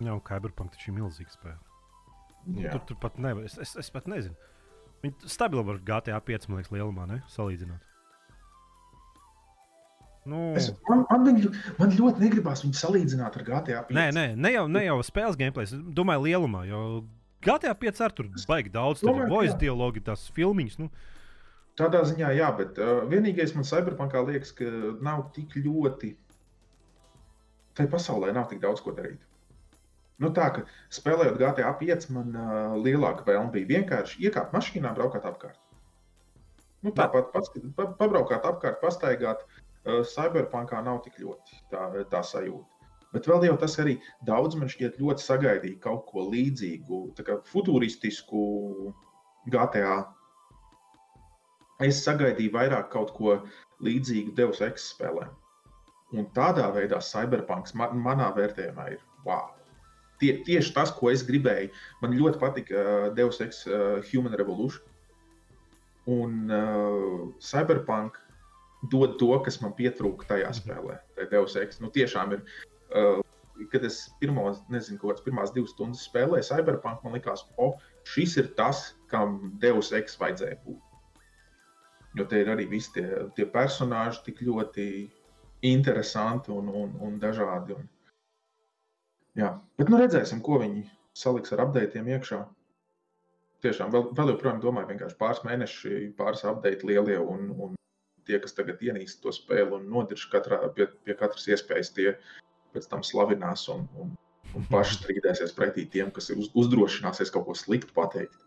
[0.00, 1.69] Jā, un Cyberpunk taču ir milzīga spēle.
[2.48, 2.72] Jā.
[2.72, 3.44] Tur, tur pat nevar.
[3.46, 4.34] Es, es, es pat nezinu.
[5.04, 7.20] Viņi stabili var GTA 5 liekas, lielumā ne?
[7.32, 7.86] salīdzināt.
[10.28, 10.50] Nu...
[10.58, 13.96] Es, man, man, viņu, man ļoti negribās viņu salīdzināt ar GTA 5.
[13.96, 16.66] Nē, nē, ne jau, ne jau spēles gameplay, es domāju, lielumā.
[16.68, 16.82] Jo
[17.44, 20.76] GTA 5 ar tur baigi daudz, tur ir voice dialogi, tās filmiņas.
[20.82, 20.90] Nu.
[21.80, 24.68] Tādā ziņā, jā, bet uh, vienīgais man Cyberpunkā liekas, ka
[25.00, 26.12] nav tik ļoti.
[27.78, 29.22] Tai pasaulē nav tik daudz ko darīt.
[30.20, 35.24] Nu, tā kā spēlējot GTA 5, man uh, lielāka vēlme bija vienkārši iekāpt mašīnā, braukt
[35.24, 35.56] apkārt.
[36.84, 39.46] Nu, tāpat pats, pa, pabraukāt apkārt, pastaigāt.
[39.80, 42.80] Uh, Cyberpunkā nav tik ļoti tā, tā sajūta.
[43.14, 43.96] Bet vēl jau tas arī
[44.28, 48.42] daudz man šķiet ļoti sagaidīja kaut ko līdzīgu, kā futuristisku
[49.50, 49.96] GTA.
[51.82, 53.38] Es sagaidīju vairāk kaut ko
[53.82, 55.32] līdzīgu Deus Ex spēlēm.
[56.12, 59.48] Un tādā veidā Cyberpunks man, manā vērtējumā ir wow.
[60.20, 61.70] Tie, tieši tas, ko es gribēju.
[62.02, 64.84] Man ļoti patika uh, Deus Ex uh, Human Revolution.
[66.10, 68.18] Un uh, Cyberpunk
[68.92, 71.00] dod to, kas man pietrūka tajā spēlē.
[71.16, 71.80] Tā Deus Ex.
[71.80, 72.44] Nu, tiešām ir.
[72.90, 73.20] Uh,
[73.68, 77.74] kad es pirmo, nezinu, kaut kādas pirmās divas stundas spēlēju Cyberpunk, man liekas, o,
[78.08, 80.80] šis ir tas, kam Deus Ex vajadzēja būt.
[82.18, 83.06] Jo te ir arī visi tie,
[83.36, 84.86] tie personāļi tik ļoti
[85.68, 87.76] interesanti un, un, un dažādi.
[87.76, 87.86] Un,
[89.38, 92.40] jā, bet nu redzēsim, ko viņi saliks ar updatiem iekšā.
[93.60, 97.74] Tiešām vēl, vēl joprojām domāju, vienkārši pāris mēneši, pāris update lielie un, un
[98.28, 102.14] tie, kas tagad ienīst to spēli un nodirž katrā, pie, pie katras iespējas, tie
[102.74, 104.14] pēc tam slavinās un, un,
[104.56, 108.38] un paši strīdēsies pretī tiem, kas uz, uzdrošināsies kaut ko sliktu pateikt.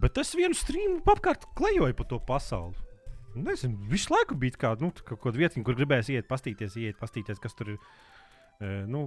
[0.00, 2.76] Bet es vienu strīmu apkārt klejoju pa to pasauli.
[3.36, 7.40] Nezinu, visu laiku bija kāda nu, kaut kāda vieta, kur gribēs iet, pastīties, iet, pastīties,
[7.40, 7.80] kas tur ir.
[8.88, 9.06] Nu,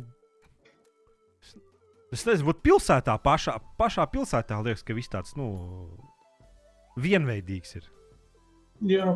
[2.16, 5.50] es nezinu, būt pilsētā pašā, pašā pilsētā liekas, ka viss tāds nu,
[7.00, 7.88] vienveidīgs ir.
[8.90, 9.14] Jā.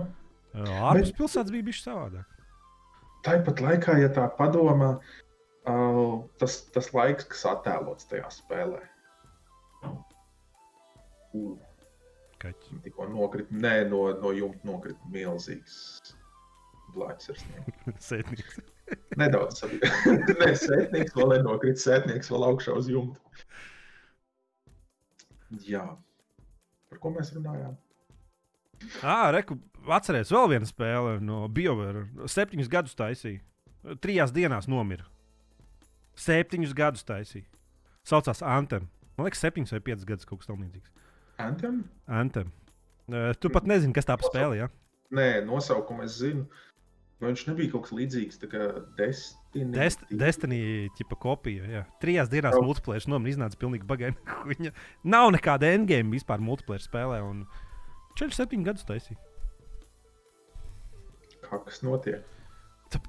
[0.54, 1.18] Ārpus Bet...
[1.20, 2.30] pilsētas bija bijis savādāk.
[3.24, 8.82] Tāpat laikā, ja tā padomā, uh, tas, tas laiks, kas attēlots tajā spēlē.
[11.34, 11.54] Uh
[12.44, 12.82] kaķi.
[12.88, 15.78] Tikko nokrita, nē, no, no jumta nokrita milzīgs
[16.94, 17.96] blāķis ar sniegu.
[18.10, 18.60] Sētnieks.
[19.18, 19.64] Nedaudz
[20.42, 23.20] nē, sētnieks vēl nenokrita, sētnieks vēl augšā uz jumta.
[25.64, 25.86] Jā.
[26.90, 27.78] Par ko mēs runājām?
[29.06, 32.08] Ah, reku, atcerieties, vēl viena spēle no BioWare.
[32.30, 33.42] Septiņus gadus taisīja.
[34.04, 35.06] Trijās dienās nomira.
[36.20, 37.48] Septiņus gadus taisīja.
[38.08, 38.90] Saucās Anthem.
[39.18, 40.92] Man liekas, septiņus vai piecus gadus kaut kas tamlīdzīgs.
[41.44, 41.84] Anthem?
[42.08, 42.52] Anthem.
[43.08, 44.62] Uh, tu pat nezini, kas tā par spēli.
[44.62, 44.70] Ja?
[45.14, 46.46] Nē, nosaukumu es zinu.
[47.24, 48.42] Vai viņš nebija kaut kas līdzīgs
[48.98, 49.72] Destiny?
[49.72, 50.58] Dest Destiny
[50.98, 51.68] tipa kopija.
[51.72, 51.84] Jā.
[52.04, 52.66] Trijās dienās oh.
[52.68, 54.20] multiplayer nomira iznāca pilnīgi bagaini.
[54.52, 54.74] Viņa
[55.08, 57.22] nav nekāda endgame vispār multiplayer spēlē.
[57.24, 57.46] Un
[58.20, 59.20] 4-7 gadus taisīja.
[61.54, 62.24] Kas notiek?
[62.92, 63.00] Tā,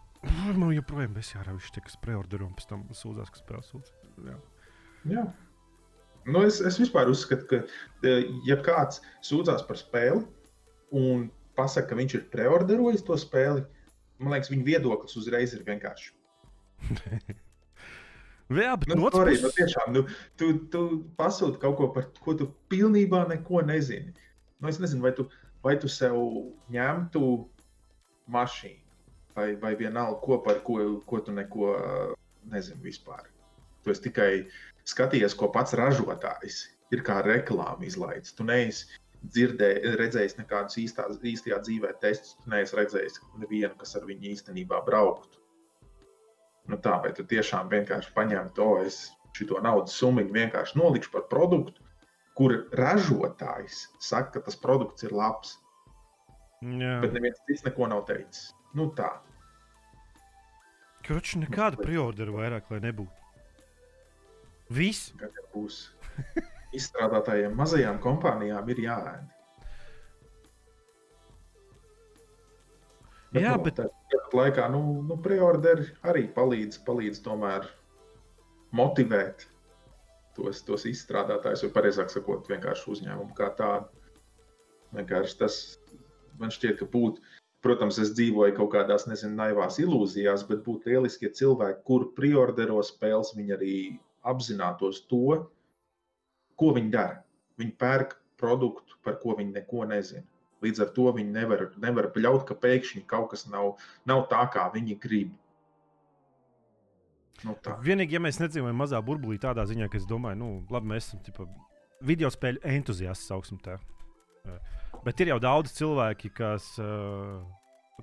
[0.55, 3.95] man joprojām ir jārauj, kas preorder un pēc tam sūdzās, kas spēlē sūdzas.
[4.29, 4.37] Jā.
[5.11, 5.25] Jā.
[6.29, 7.63] Nu, es, es vispār uzskatu, ka,
[8.07, 8.15] e,
[8.47, 10.23] ja kāds sūdzās par spēli
[10.97, 11.27] un
[11.59, 13.65] pasakā, ka viņš ir preorderojis to spēli,
[14.19, 16.13] man liekas, viņa viedoklis uzreiz ir vienkārši.
[18.55, 20.03] Jā, bet nu, arī, nu, tiešām, nu,
[20.39, 20.83] tu, tu
[21.19, 24.13] pasūti kaut ko, par ko tu pilnībā neko nezini.
[24.61, 25.25] Nu, es nezinu, vai tu,
[25.65, 26.19] vai tu sev
[26.73, 27.23] ņemtu
[28.35, 28.83] mašīnu,
[29.39, 30.77] vai, vai vienalga, ko par ko,
[31.09, 31.73] ko tu neko
[32.53, 33.25] nezini vispār.
[33.85, 34.31] Tu esi tikai
[34.89, 38.37] skaties, ko pats ražotājs ir kā reklāma izlaists.
[38.37, 39.01] Tu neesi
[39.33, 44.83] dzirdējis, redzējis nekādus īstā, īstajā dzīvē testus, tu neesi redzējis nevienu, kas ar viņu īstenībā
[44.87, 45.41] brauktu.
[46.69, 51.27] Nu tā, vai tu tiešām vienkārši paņem to, es šo naudas summu vienkārši nolikšu par
[51.33, 51.83] produktu,
[52.39, 55.59] kur ražotājs saka, ka tas produkts ir labs.
[56.65, 56.97] Jā.
[57.03, 58.53] Bet neviens cits neko nav teicis.
[58.75, 59.11] Nu tā.
[61.05, 63.25] Kurš nekāda preordera vairāk, lai nebūtu?
[64.73, 65.13] Viss.
[65.21, 65.83] Kad būs
[66.79, 69.31] izstrādātājiem, mazajām kompānijām ir jāēd.
[73.35, 77.67] Bet, Jā, nu, bet tāpat laikā nu, nu, preorderi arī palīdz, palīdz tomēr
[78.79, 79.49] motivēt
[80.37, 83.91] tos, tos izstrādātājus, vai precīzāk sakot, vienkārši uzņēmumu kā tādu.
[84.95, 85.59] Vienkārši tas
[86.39, 87.23] man šķiet, ka būtu,
[87.67, 92.79] protams, es dzīvoju kaut kādās, nezinu, naivās ilūzijās, bet būtu lieliski, ja cilvēki, kur priordero
[92.87, 93.75] spēles, viņi arī
[94.31, 95.41] apzinātos to,
[96.61, 97.21] ko viņi dara.
[97.61, 100.27] Viņi pērk produktu, par ko viņi neko nezina.
[100.65, 103.75] Līdz ar to viņi nevar, nevar pļaut, ka pēkšņi kaut kas nav,
[104.09, 105.35] nav tā, kā viņi grib.
[107.45, 107.75] Nu, tā.
[107.85, 111.21] Vienīgi, ja mēs nedzīvojam mazā burbulī, tādā ziņā, ka es domāju, nu, labi, mēs esam
[111.27, 111.45] tipa,
[112.01, 113.77] video spēļu entuziasti, sauksim tā.
[115.05, 117.43] Bet ir jau daudz cilvēki, kas uh,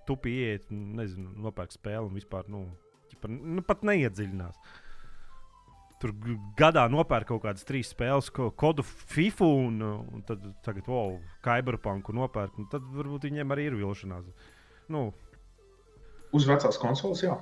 [0.05, 2.67] tupi iet, nezinu, nopērk spēli un vispār, nu,
[3.09, 4.61] ķipa, nu pat neiedziļinās.
[4.61, 4.81] Uh,
[6.01, 6.13] tur
[6.57, 12.15] gadā nopērk kaut kādas trīs spēles, ko, kodu FIFA, un, un tad tagad, wow, Cyberpunku
[12.17, 12.57] nopērk.
[12.73, 14.27] Tad varbūt viņiem arī ir vilšanās.
[14.91, 15.09] Nu,
[16.35, 17.37] uz vecās konsoles, jā.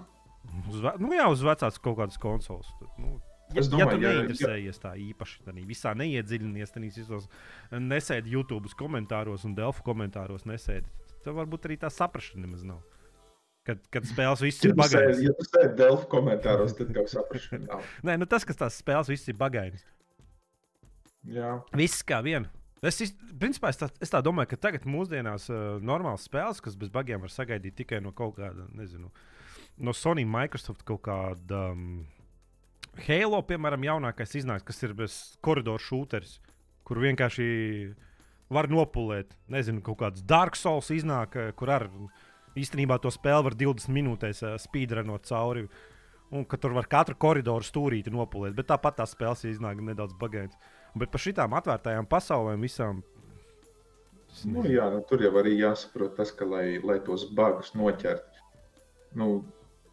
[0.70, 2.70] Uz, ve nu, jā, uz vecās kaut kādas konsoles.
[2.82, 3.18] Tad, nu,
[3.50, 7.26] Ja, domāju, ja tu neinteresējies tā īpaši, tad visā neiedziļinies, tad visos
[7.74, 10.86] nesēdi YouTube komentāros un Delfu komentāros nesēdi.
[11.24, 12.84] Tad varbūt arī tā saprašana nemaz nav.
[13.70, 15.20] Kad, kad spēles viss ir bagāts.
[15.22, 17.90] Ja tu sēdi Delfu komentāros, tad saprašana nav.
[18.08, 19.84] Nē, nu tas, kas tās spēles viss ir bagāts.
[21.30, 21.60] Jā.
[21.78, 22.50] Viss kā viena.
[22.82, 22.98] Es,
[23.40, 27.20] principā, es, tā, es tā domāju, ka tagad mūsdienās uh, normāls spēles, kas bez bagiem
[27.22, 29.12] var sagaidīt tikai no kaut kāda, nezinu,
[29.84, 31.66] no Sony Microsoft kaut kāda.
[31.74, 32.08] Um,
[33.06, 36.40] Halo, piemēram, jaunākais iznāks, kas ir bez koridoru šūteris,
[36.88, 37.46] kur vienkārši
[38.52, 39.36] var nopulēt.
[39.52, 41.88] Nezinu, kaut kāds Dark Souls iznāk, eh, kur ar
[42.58, 45.68] īstenībā to spēli var 20 minūtēs uh, speedrunot cauri.
[46.30, 50.58] Un ka tur var katru koridoru stūrīti nopulēt, bet tāpat tās spēles iznāk nedaudz bagātas.
[50.98, 53.02] Bet par šitām atvērtajām pasaulēm visām.
[54.46, 58.44] Nu, jā, nu, tur jau arī jāsaprot tas, ka, lai, lai tos bugus noķertu,
[59.18, 59.30] nu,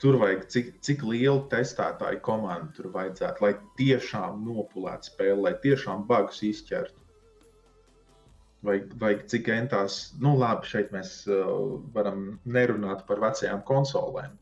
[0.03, 6.05] tur vajag cik, cik lielu testētāju komandu tur vajadzētu, lai tiešām nopulētu spēli, lai tiešām
[6.11, 7.06] bugus izķertu.
[8.67, 14.35] Vai, vai cik entās, nu labi, šeit mēs uh, varam nerunāt par vecajām konsolēm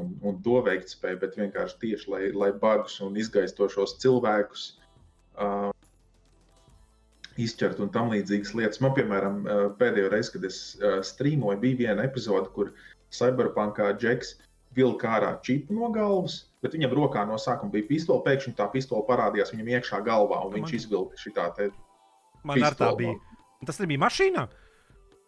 [0.00, 4.66] un, un to veikt spēju, bet vienkārši tieši lai, lai bugus un izgaistošos cilvēkus
[5.40, 5.70] uh,
[7.40, 8.82] izķert un tam līdzīgas lietas.
[8.84, 12.72] Man, piemēram, uh, pēdējo reizi, kad es uh, strīmoju, bija viena epizode, kur
[13.14, 14.36] Cyberpunkā Džeks
[14.76, 18.24] vilka ārā čipu no galvas, bet viņam rokā no sākuma bija pistole.
[18.26, 21.70] Pēkšņi tā pistole parādījās viņam iekšā galvā, un viņš izvilka šī tā te.
[22.46, 23.16] Man ar tā bija.
[23.66, 24.46] Tas nebija mašīnā?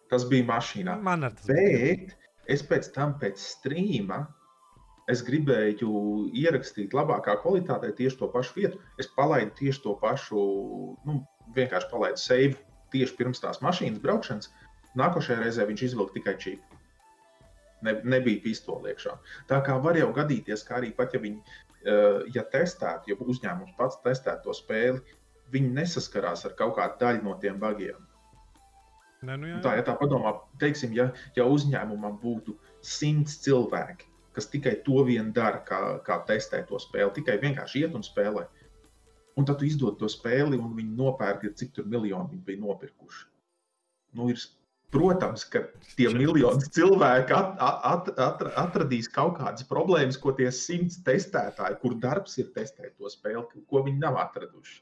[0.09, 0.97] Tas bija mašīnā.
[1.05, 2.15] Man ar tas bet
[2.49, 4.23] es pēc tam, pēc strīma,
[5.09, 5.91] es gribēju
[6.37, 8.81] ierakstīt labākā kvalitātē tieši to pašu vietu.
[9.01, 10.41] Es palaidu tieši to pašu,
[11.05, 11.19] nu,
[11.55, 12.57] vienkārši palaidu save
[12.93, 14.51] tieši pirms tās mašīnas braukšanas.
[14.97, 16.81] Nākošajā reizē viņš izvilka tikai čipu.
[17.85, 19.13] Ne, nebija pistoli iekšā.
[19.49, 23.77] Tā kā var jau gadīties, ka arī pat ja viņi, uh, ja testētu, ja uzņēmums
[23.77, 24.99] pats testētu to spēli,
[25.53, 28.05] viņi nesaskarās ar kaut kādu daļu no tiem bagiem.
[29.21, 29.63] Ne, nu jā, jā.
[29.65, 30.31] Tā, ja tā padomā,
[30.61, 36.61] teiksim, ja, ja uzņēmumam būtu simts cilvēki, kas tikai to vien dara, kā, kā testē
[36.69, 37.11] to spēli.
[37.17, 38.45] Tikai vienkārši iet un spēlē.
[39.39, 43.27] Un tad tu izdod to spēli, un viņi nopērk, cik tur miljoni viņi bija nopirkuši.
[44.17, 44.41] Nu, ir,
[44.93, 45.65] protams, ka
[45.97, 47.59] tie miljoni cilvēki at,
[47.91, 53.11] at, at, atradīs kaut kādas problēmas, ko tie simts testētāji, kur darbs ir testēt to
[53.11, 54.79] spēli, ko viņi nav atraduši.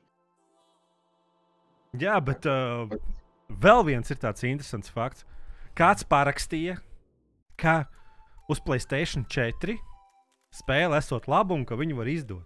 [1.95, 2.89] Jā, bet uh,
[3.47, 5.23] vēl viens ir tāds interesants fakts.
[5.78, 6.80] Kāds parakstīja,
[7.58, 7.86] ka
[8.52, 9.78] uz Playstation 4
[10.58, 12.45] spēle esot laba un ka viņu var izdot.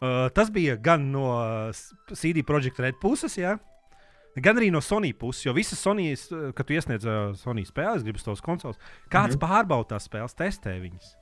[0.00, 1.26] Uh, tas bija gan no
[2.14, 3.58] CD Projekt Red puses, jā,
[4.40, 5.44] gan arī no Sony puses.
[5.44, 6.14] Jo visas Sony,
[6.56, 9.44] kad tu iesniedz uh, Sony spēles, gribas tos konsoles, kāds mm -hmm.
[9.44, 11.16] pārbauda tās spēles, testē viņas.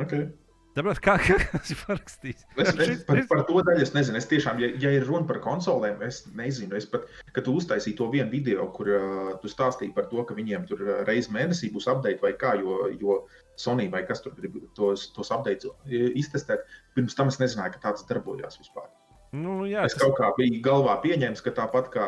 [0.00, 0.28] Okay.
[0.76, 1.14] Tāpēc, kā
[1.52, 2.42] tas ir parakstījis?
[2.60, 4.20] Es, es, par, par to daļu es nezinu.
[4.20, 6.76] Es tiešām, ja, ja ir runa par konsolēm, es nezinu.
[6.76, 10.36] Es pat, kad tu uztaisīji to vienu video, kur uh, tu stāstīji par to, ka
[10.36, 13.22] viņiem tur reizes mēnesī būs update vai kā, jo, jo
[13.56, 18.04] Sony vai kas tur grib tos, tos updates iztestēt, pirms tam es nezināju, ka tāds
[18.08, 18.90] darbojās vispār.
[19.36, 20.04] Nu, jā, es tas...
[20.04, 22.06] kaut kā biju galvā pieņēmis, ka tāpat kā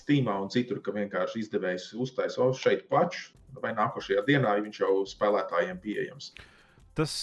[0.00, 4.96] Steamā un citur, ka vienkārši izdevējs uztaisīs oh, šeit pašu, vai nākošajā dienā viņš jau
[5.08, 6.32] spēlētājiem pieejams.
[6.94, 7.14] Tas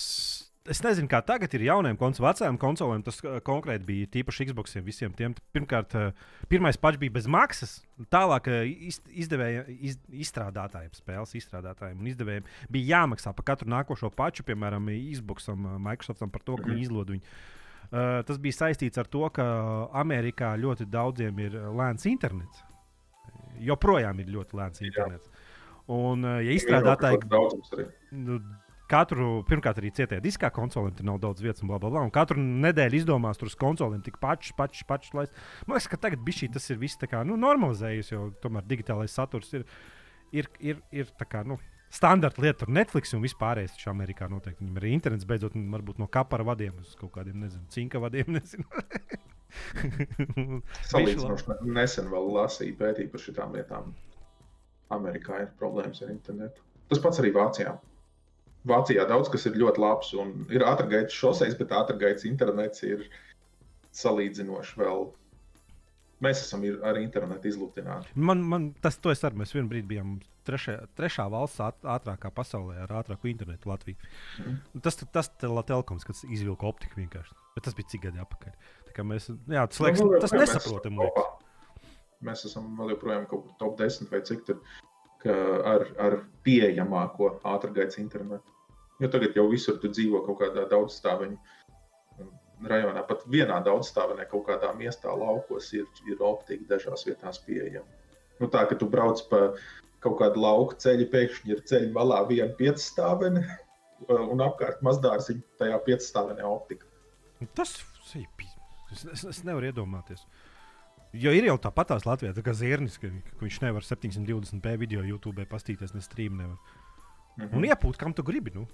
[0.69, 3.01] Es nezinu, kā tagad ir jauniem konsolēm, vecajām konsolēm.
[3.05, 5.33] Tas konkrēti bija tīpaši Xboxiem visiem tiem.
[5.55, 7.79] Pirmkārt, uh, pirmais pats bija bez maksas.
[8.13, 9.97] Tālāk iz, izdevēja, iz,
[10.27, 16.45] izstrādātājiem, spēles izstrādātājiem un izdevējiem bija jāmaksā par katru nākošo pašu, piemēram, Xboxam, Microsoftam par
[16.45, 16.85] to, ka viņi mhm.
[16.85, 17.35] izlod viņu.
[17.91, 19.45] Uh, tas bija saistīts ar to, ka
[19.97, 22.61] Amerikā ļoti daudziem ir lēns internets.
[23.65, 25.33] Joprojām ir ļoti lēns internets.
[25.89, 27.25] Un, uh, ja izstrādātāji.
[28.91, 32.03] Katru, pirmkārt, arī cietējā diskā konsolēm tur nav daudz vietas, un bla, bla, bla.
[32.03, 35.13] Un katru nedēļu izdomās tur uz konsolēm tik pašs, pašs, pašs.
[35.15, 39.53] Man liekas, ka tagad šī, tas ir viss kā, nu, normalizējies, jo tomēr digitālais saturs
[39.55, 39.63] ir,
[40.35, 41.59] ir, ir, ir kā, nu,
[41.91, 42.65] standarta lieta.
[42.65, 44.63] Tur Netflix un vispārējais taču Amerikā noteikti.
[44.63, 48.27] Viņam ir internets beidzot, varbūt no kapara vadiem uz kaut kādiem, nezinu, cinka vadiem.
[48.37, 48.65] Nezinu.
[50.87, 53.93] Salīdzinoši nesen vēl lasīju pētījumu par šīm lietām.
[54.91, 56.63] Amerikā ir problēmas ar internetu.
[56.91, 57.75] Tas pats arī Vācijā.
[58.67, 63.07] Vācijā daudz kas ir ļoti labs, un ir ātrgaitas šoseis, bet ātrgaitas internets ir
[63.97, 65.07] salīdzinoši vēl.
[66.21, 68.11] Mēs esam ar internetu izlutināti.
[68.13, 69.39] Man, man tas ir arī.
[69.41, 73.97] Mēs vienā brīdī bijām trešā, trešā valsts ātrākā pasaulē ar ātrāku internetu Latviju.
[74.43, 74.59] Mm.
[74.85, 77.33] Tas tas telekoms, kas izvilka optiku vienkārši.
[77.55, 78.53] Bet tas bija cik gadi atpakaļ.
[79.07, 81.09] Mēs, jā, tas liekas, nu, tas nesaprotami.
[82.27, 84.61] Mēs esam vēl joprojām kaut kur top 10 vai cik tur
[85.29, 88.53] ar, ar pieejamāko ātrgaitas internetu.
[89.01, 91.37] Jo tagad jau visur tu dzīvo kaut kādā daudzstāveņa
[92.69, 97.87] rajonā, pat vienā daudzstāvenē, kaut kādā miestā, laukos ir, ir optika dažās vietās pieejama.
[98.41, 99.41] Nu, tā kā tu brauc pa
[100.01, 103.41] kaut kādu lauku ceļu, pēkšņi ir ceļa malā viena piecstāvene
[104.33, 106.85] un apkārt mazdārziņa tajā piecstāvenē optika.
[107.57, 107.79] Tas
[108.13, 108.29] ir
[108.91, 110.21] es, es, es nevaru iedomāties.
[110.21, 110.50] Uh,
[111.11, 115.03] Jo ir jau tāpat tās Latvijā, tā kā Zirnis, ka, ka viņš nevar 720p video
[115.03, 116.57] YouTube pastīties, ne stream nevar.
[117.37, 117.51] Mhm.
[117.57, 118.55] Un iepūt, kam tu gribi.
[118.55, 118.67] Nu.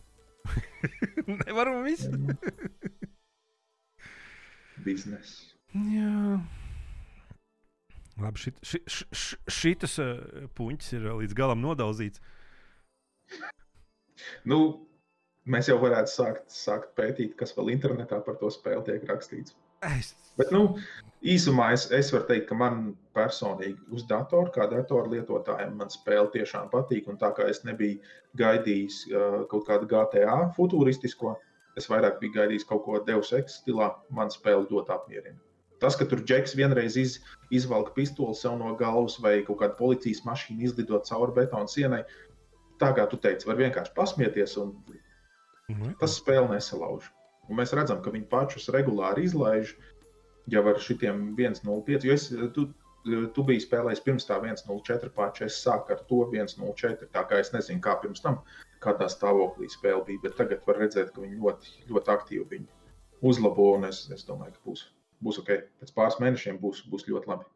[1.45, 2.13] Nevaram visu.
[4.85, 5.57] Biznesa.
[5.73, 6.37] Jā.
[8.17, 12.21] Labi, šit, ši, ši, ši, šitas uh, puņķis ir līdz galam nodauzīts.
[14.49, 14.59] Nu,
[15.45, 19.53] mēs jau varētu sākt, sākt pētīt, kas vēl internetā par to spēli tiek rakstīts.
[19.85, 20.13] Es...
[20.37, 20.77] Bet, nu,
[21.25, 26.29] īsumā es, es varu teikt, ka man personīgi uz datora, kā datora lietotājiem, man spēle
[26.35, 27.09] tiešām patīk.
[27.09, 27.97] Un tā kā es nebiju
[28.37, 31.35] gaidījis uh, kaut kādu GTA futūristisko,
[31.77, 35.41] es vairāk biju gaidījis kaut ko Deus Ex stilā, man spēle ļoti apmierina.
[35.81, 37.19] Tas, ka tur džeks vienreiz iz,
[37.53, 42.01] izvelk pistoli sev no galvas vai kaut kāda policijas mašīna izlido cauri betona sienai,
[42.81, 44.73] tā kā tu teici, var vienkārši pasmieties un
[45.67, 45.97] Mhm.
[45.99, 47.09] tas spēle nesalauž.
[47.47, 49.73] Un mēs redzam, ka viņi pašus regulāri izlaiž
[50.51, 52.05] jau ar šitiem 1,05.
[52.07, 52.67] Jo es, tu,
[53.35, 55.47] tu biji spēlējis pirms tā 1,04 paša.
[55.47, 57.09] Es sāku ar to 1,04.
[57.13, 58.41] Tā kā es nezinu, kā pirms tam,
[58.83, 60.23] kādā stāvoklī spēle bija.
[60.27, 63.69] Bet tagad var redzēt, ka viņi ļoti, ļoti aktīvi viņu uzlabo.
[63.89, 64.87] Es, es domāju, ka būs,
[65.23, 65.53] būs ok.
[65.81, 67.47] Pēc pāris mēnešiem būs, būs ļoti labi.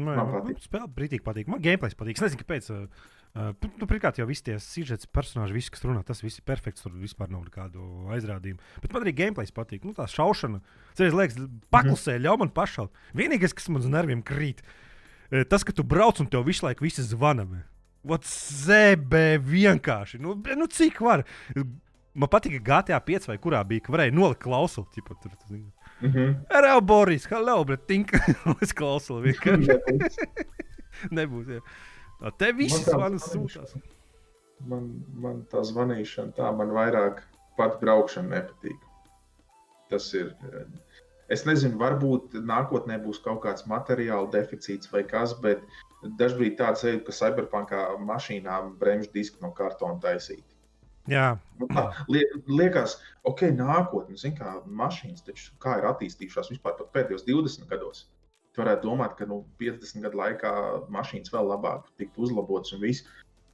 [0.00, 0.56] Man, Man man, patīk.
[0.56, 1.48] man spēle brītīgi patīk.
[1.52, 2.16] Man gameplays patīk.
[2.16, 2.68] Es nezinu, kāpēc.
[2.72, 6.46] Uh, uh, nu, pirmkārt, jau visi tie sižets, personāļi, visi, kas runā, tas viss ir
[6.48, 6.86] perfekts.
[6.86, 7.84] Tur vispār nav nekādu
[8.16, 8.62] aizrādījumu.
[8.80, 9.84] Bet man arī gameplays patīk.
[9.84, 10.62] Nu, tā šaušana,
[10.96, 12.96] cerēs, liekas, paklusē, ļauj man pašaut.
[13.20, 14.64] Vienīgais, kas man uz nerviem krīt,
[15.28, 17.44] eh, tas, ka tu brauc un tev visu laiku visi zvana.
[18.08, 20.22] Vot zebē vienkārši.
[20.24, 21.26] Nu, nu cik var?
[22.16, 24.88] Man patīk, ka GTA 5 vai kurā bija, ka varēja nolikt klausuli.
[24.96, 25.68] Tur, tu zini.
[26.02, 26.34] Mm -hmm.
[26.50, 28.18] Hello, Boris, hello, bet tinka.
[28.62, 29.78] es klausos vienkārši.
[31.18, 31.46] Nebūs.
[31.48, 31.60] Jā.
[32.38, 33.18] Te viss zvanīšana.
[33.18, 33.76] sūtās.
[34.66, 37.22] man, man tā zvanīšana, tā man vairāk
[37.56, 38.78] pat braukšana nepatīk.
[39.90, 40.34] Tas ir.
[40.52, 40.66] eh,
[41.32, 45.62] Es nezinu, varbūt nākotnē būs kaut kāds materiāla deficīts vai kas, bet
[46.18, 50.51] dažkārt tāds ir, ka cyberpunkā mašīnām bremžu diski no kartona taisīti.
[51.10, 51.68] Jā, Nu,
[52.46, 52.96] liekas,
[53.28, 58.06] ok, nākotnē, zin, kā mašīnas, taču kā ir attīstījušās vispār pēdējos 20 gados.
[58.52, 60.52] Tu varētu domāt, ka nu, 50 gadu laikā
[60.92, 63.06] mašīnas vēl labāk tiktu uzlabotas un viss.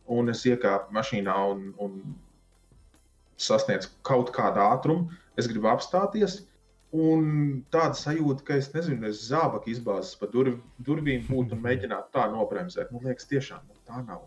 [0.09, 1.99] Un es iekāpu mašīnā un, un
[3.39, 5.13] sasniedzu kaut kādu ātrumu.
[5.39, 6.41] Es gribu apstāties.
[6.97, 7.29] Un
[7.75, 12.25] tāda sajūta, ka es nezinu, es zābaku izbāzes pa durv, durvīm būtu un mēģinātu tā
[12.33, 12.95] nobremzēt.
[12.95, 14.25] Man liekas, tiešām nu, tā nav.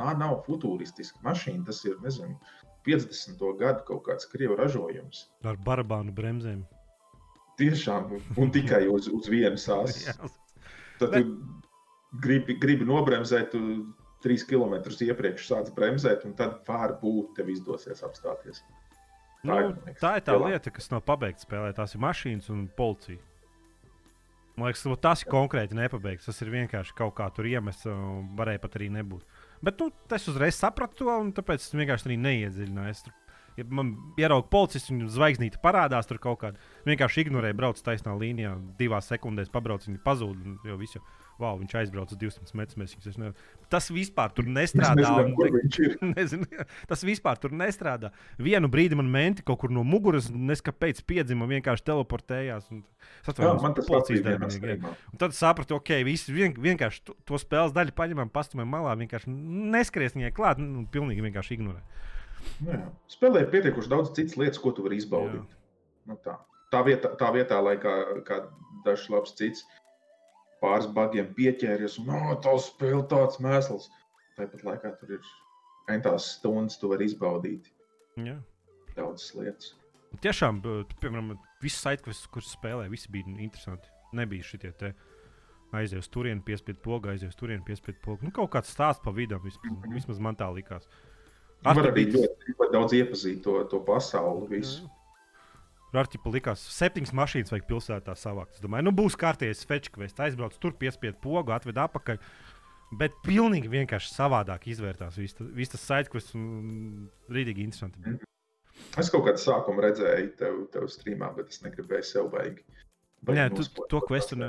[0.00, 1.66] Tā nav futūristiska mašīna.
[1.68, 2.36] Tas ir, nezinu,
[2.88, 3.46] 50.
[3.60, 5.26] gadu kaut kāds krievu ražojums.
[5.44, 6.64] ar barabānu bremzēm.
[7.60, 10.06] Tiešām, un tikai uz, uz vienas asas.
[10.08, 10.30] Jā.
[11.00, 11.24] Tad tu
[12.24, 13.92] gribi, gribi nobremzēt, tu
[14.24, 18.62] trīs km iepriekš sāc bremzēt, un tad varbūt tev izdosies apstāties.
[19.44, 20.52] Nu, ir, tā ir tā lielākā.
[20.52, 21.72] lieta, kas nav pabeigta spēlē.
[21.76, 23.20] Tās ir mašīnas un policija.
[24.58, 26.28] Man liekas, tas ir konkrēti nepabeigts.
[26.28, 29.24] Tas ir vienkārši kaut kā tur iemests, un varēja pat arī nebūt.
[29.64, 33.02] Bet nu, es uzreiz sapratu to, un tāpēc es vienkārši arī neiedziļinājos.
[33.58, 36.60] Ja man ierauga policists, viņam zvaigznīte parādās tur kaut kādā.
[36.86, 40.46] Vienkārši ignorēja, brauc taisnā līnijā, divās sekundēs pabrauc, viņa pazūd.
[40.80, 41.02] viss jau,
[41.40, 42.76] wow, viņš aizbrauca uz 200 metrus.
[42.80, 43.36] mēs nevaram-
[43.70, 45.10] Tas vispār tur Es nestrādā.
[45.78, 45.96] ir.
[46.16, 46.46] Nezinu,
[46.90, 48.10] tas vispār tur nestrādā.
[48.38, 52.66] Vienu brīdi man menti kaut kur no muguras, neskapēc piedzima, vienkārši teleportējās.
[52.74, 52.82] Un...
[53.24, 54.94] Es Jā, man tas policijas darbinieki, jā.
[55.20, 59.30] tad sapratu, ok, visi vien, vienkārši to, to spēles daļu paņemam, pastumam malā, vienkārši
[59.74, 61.80] neskries viņai klāt un pilnīgi vienkārši ignorē.
[62.64, 62.82] Nu Jā.
[63.12, 65.56] Spēlē ir pietiekuši daudz citas lietas, ko tu vari izbaudīt.
[66.08, 66.38] Nu, tā.
[66.72, 67.92] Tā, vietā, tā vietā, lai kā,
[68.26, 68.36] kā
[68.86, 69.64] dažs labs cits
[70.62, 73.90] pāris bagiem pieķēries, un oh, tā spēle tāds mēsls.
[74.38, 75.30] Tāpat laikā tur ir
[75.92, 77.68] entās stundas, tu vari izbaudīt
[78.20, 78.36] Jā.
[78.96, 79.74] daudzas lietas.
[80.24, 80.60] Tiešām,
[81.00, 83.88] piemēram, visas saites, kuras spēlē, visi bija interesanti.
[84.12, 84.92] Nebija šitie te
[85.72, 88.26] aizies uz turieni, piespiedu pogu, aizies uz turieni, piespiedu pogu.
[88.26, 89.94] Nu, kaut kāds stāsts pa vidu, vismaz, Mhm.
[89.94, 90.88] vismaz man tā likās.
[91.62, 94.48] Tur var arī ļoti, ļoti daudz iepazīt to, to pasauli.
[94.48, 94.88] Visu.
[95.92, 98.54] Ar ķipa likās, septiņas mašīnas vajag pilsētā savākt.
[98.54, 102.20] Es domāju, nu būs kārtējis fečkvests, aizbrauc tur, piespiedu pogu, atved atpakaļ.
[103.00, 107.98] Bet pilnīgi vienkārši savādāk izvērtās viss tas- sidequests un rītīgi interesanti.
[108.02, 108.18] bija.
[108.98, 112.62] Es kaut kādā sākumā redzēju tev, tev streamā, bet es negribēju sev baigi
[113.28, 114.46] Nē, tu, to questu ne,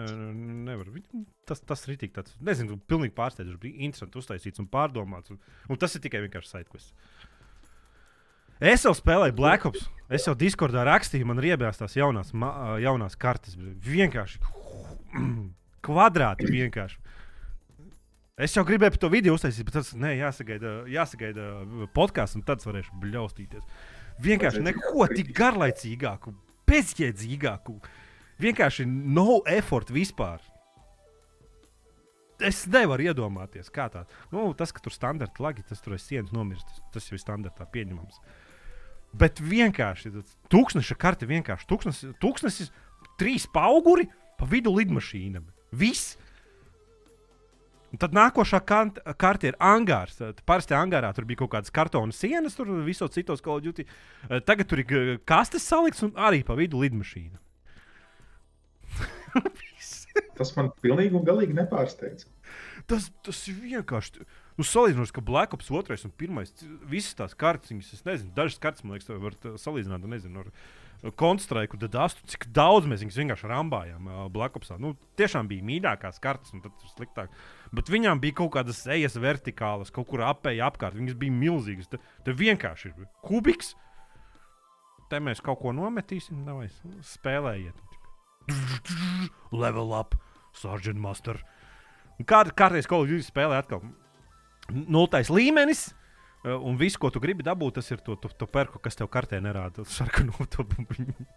[0.64, 0.86] nevar.
[0.88, 5.30] Viņ- Tas, tas ir rītīgi tāds, nezinu, pilnīgi pārsteidzošs, bija interesanti uztaisīts un pārdomāts.
[5.34, 5.40] Un,
[5.70, 6.94] un tas ir tikai vienkārši sidequests.
[8.62, 9.88] Es jau spēlēju Black Ops.
[10.12, 13.56] Es jau Discordā rakstīju, man riebjās tās jaunās, ma- jaunās kartes.
[13.58, 14.42] Vienkārši
[15.88, 16.50] kvadrāti.
[16.52, 17.00] Vienkārši.
[18.42, 21.48] Es jau gribēju to video uztaisīt, bet tas nē, jāsagaida, jāsagaida
[21.94, 23.66] podkāsts, un tad varēšu bļaustīties.
[24.22, 26.34] Vienkārši neko tik garlaicīgāku,
[26.70, 27.76] bezjēdzīgāku.
[28.42, 30.42] Vienkārši no effort vispār.
[32.42, 34.06] es nevaru iedomāties, kā tā.
[34.34, 37.68] Nu, tas, ka tur standarta lagi, tas tur ir sienas nomirst, tas, jau ir standartā
[37.70, 38.18] pieņemams.
[39.18, 40.14] Bet vienkārši
[40.52, 42.72] tūkstoša karte, vienkārši tūkstnesis, tūkstnesis
[43.20, 44.08] trīs auguri,
[44.40, 45.46] pa vidu lidmašīnam.
[45.72, 46.18] Viss!
[47.92, 50.16] Un tad nākošā karte ir angārs.
[50.48, 53.84] Parasti angārā tur bija kaut kādas kartona sienas, tur visos citos of Duty.
[54.48, 57.36] Tagad tur ir kastes salikts un arī pa vidu lidmašīna.
[60.40, 62.30] tas man pilnīgi un galīgi nepārsteidz.
[62.88, 64.24] Tas, tas vienkārši.
[64.62, 66.42] Nu, salīdzinot, ka Black Ops 2 un 1.
[66.86, 72.22] visas tās kartes, es nezinu, dažas kartes, man liekas, var salīdzināt nezinu, ar Counter-Strike, Dastu,
[72.30, 74.76] cik daudz mēs viņus vienkārši rambājām uh, Black Opsā.
[74.78, 77.34] Nu, tiešām bija mīļākās kartes, un tas ir sliktāk.
[77.74, 81.00] Bet viņām bija kaut kādas ejas vertikālas, kaut kur apēja apkārt.
[81.00, 81.90] Viņas bija milzīgas.
[81.90, 83.74] Tur vienkārši ir kubiks.
[85.10, 86.70] Te mēs kaut ko nometīsim, vai
[87.16, 87.82] spēlējiet.
[89.64, 90.14] Level up,
[90.54, 91.42] Sergeant Master.
[92.30, 93.82] Kā, kādreiz kaut kādā spēlē atkal
[94.72, 95.90] nultais līmenis.
[96.42, 99.12] Uh, un viss, ko tu gribi dabūt, tas ir to, to, to perku, kas tev
[99.14, 99.86] kartē nerāda.
[99.98, 101.28] Sarkanu to buļbuļsu.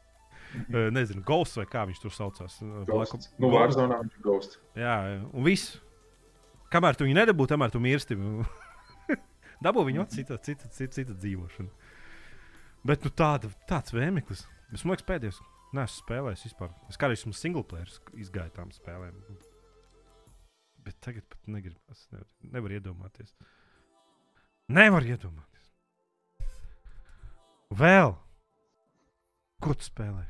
[0.54, 2.60] Uh, nezinu, Ghosts vai kā viņš tur saucās.
[2.62, 3.32] Uh, Ghosts.
[3.42, 4.60] Nu, Vārzonā viņš ir Ghosts.
[4.78, 4.96] Jā,
[5.28, 5.76] un viss.
[6.72, 8.16] Kamēr tu viņu nedabū, tamēr tu mirsti.
[9.64, 11.90] Dabū viņu cita, cita, cita, cita dzīvošana.
[12.84, 14.44] Bet nu, tāda, tāds vēmeklis.
[14.74, 15.40] Es domāju, ka pēdējais
[15.74, 16.72] neesmu spēlējis vispār.
[16.90, 19.20] Es kādreiz esmu single player izgājis tām spēlēm.
[20.84, 21.80] Bet tagad pat negribu.
[21.92, 23.32] Es nevaru, nevaru iedomāties.
[24.74, 25.72] Nevar iedomāties.
[27.74, 28.14] Vēl.
[29.64, 30.24] Ko tu spēlē?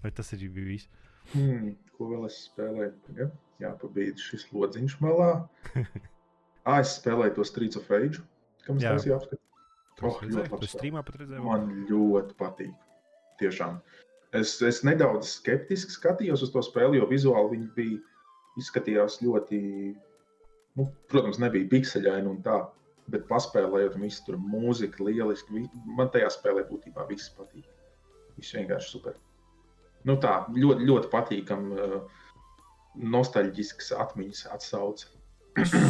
[0.00, 0.88] Vai tas ir viss?
[1.32, 3.16] Hmm, ko vēl es spēlēju?
[3.18, 3.26] Ja?
[3.60, 5.30] Jā, pabeidz šis lodziņš malā.
[6.70, 8.22] ah, es spēlēju to Streets of Rage,
[8.64, 9.42] kam es taisīju apskatu.
[10.00, 11.42] Oh, ļoti redzēju.
[11.44, 12.72] Man ļoti patīk.
[13.42, 13.76] Tiešām.
[14.36, 17.98] Es, es nedaudz skeptiski skatījos uz to spēli, jo vizuāli viņa bija
[18.60, 19.60] izskatījās ļoti,
[20.78, 22.60] nu, protams, nebija pikseļaini un tā,
[23.10, 25.64] bet paspēlējot, visu tur mūzika, lieliski.
[25.98, 27.66] Man tajā spēlē būtībā viss patīk.
[28.38, 29.16] Viss vienkārši super.
[30.08, 32.20] Nu, tā ļoti, ļoti patīkami, uh,
[33.00, 35.10] nostalģisks atmiņas atsauce.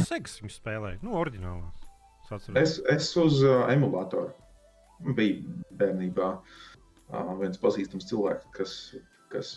[0.08, 1.86] Seks viņu spēlēju, nu, oriģinālās.
[2.58, 6.30] Es, es uz uh, emulātoru biju bērnībā.
[7.10, 8.74] Uh, viens pazīstams cilvēks, kas,
[9.32, 9.56] kas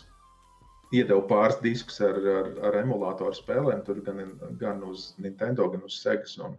[0.98, 4.20] iedevu pāris diskus ar, ar, ar emulātoru spēlēm, tur gan,
[4.60, 6.36] gan uz Nintendo, gan uz Segas.
[6.42, 6.56] Un,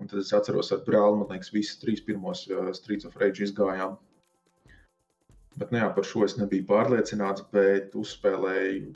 [0.00, 2.46] un tad es atceros, ar brāli, man liekas, visas trīs pirmos
[2.78, 3.98] Streets of Rage izgājām.
[5.60, 8.94] Bet nu, jā, par šo es nebiju pārliecināts, bet uzspēlēju.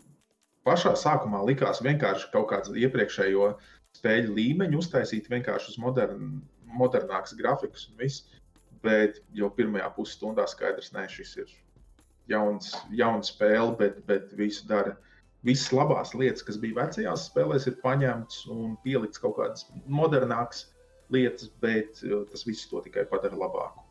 [0.66, 3.50] Pašā sākumā likās vienkārši kaut kāds iepriekšējo
[3.98, 6.40] spēļu līmeņu uztaisīt vienkārši uz modern,
[6.80, 8.40] modernākas grafikas un viss.
[8.84, 11.54] Bet jau pirmajā pusstundā skaidrs, ka šis ir
[12.31, 14.97] jauns, jauns spēle, bet, bet visu dara.
[15.47, 20.64] Visas labās lietas, kas bija vecajās spēlēs, ir paņemtas un pieliktas kaut kādas modernākas
[21.14, 23.85] lietas, bet uh, tas viss to tikai padara labāku.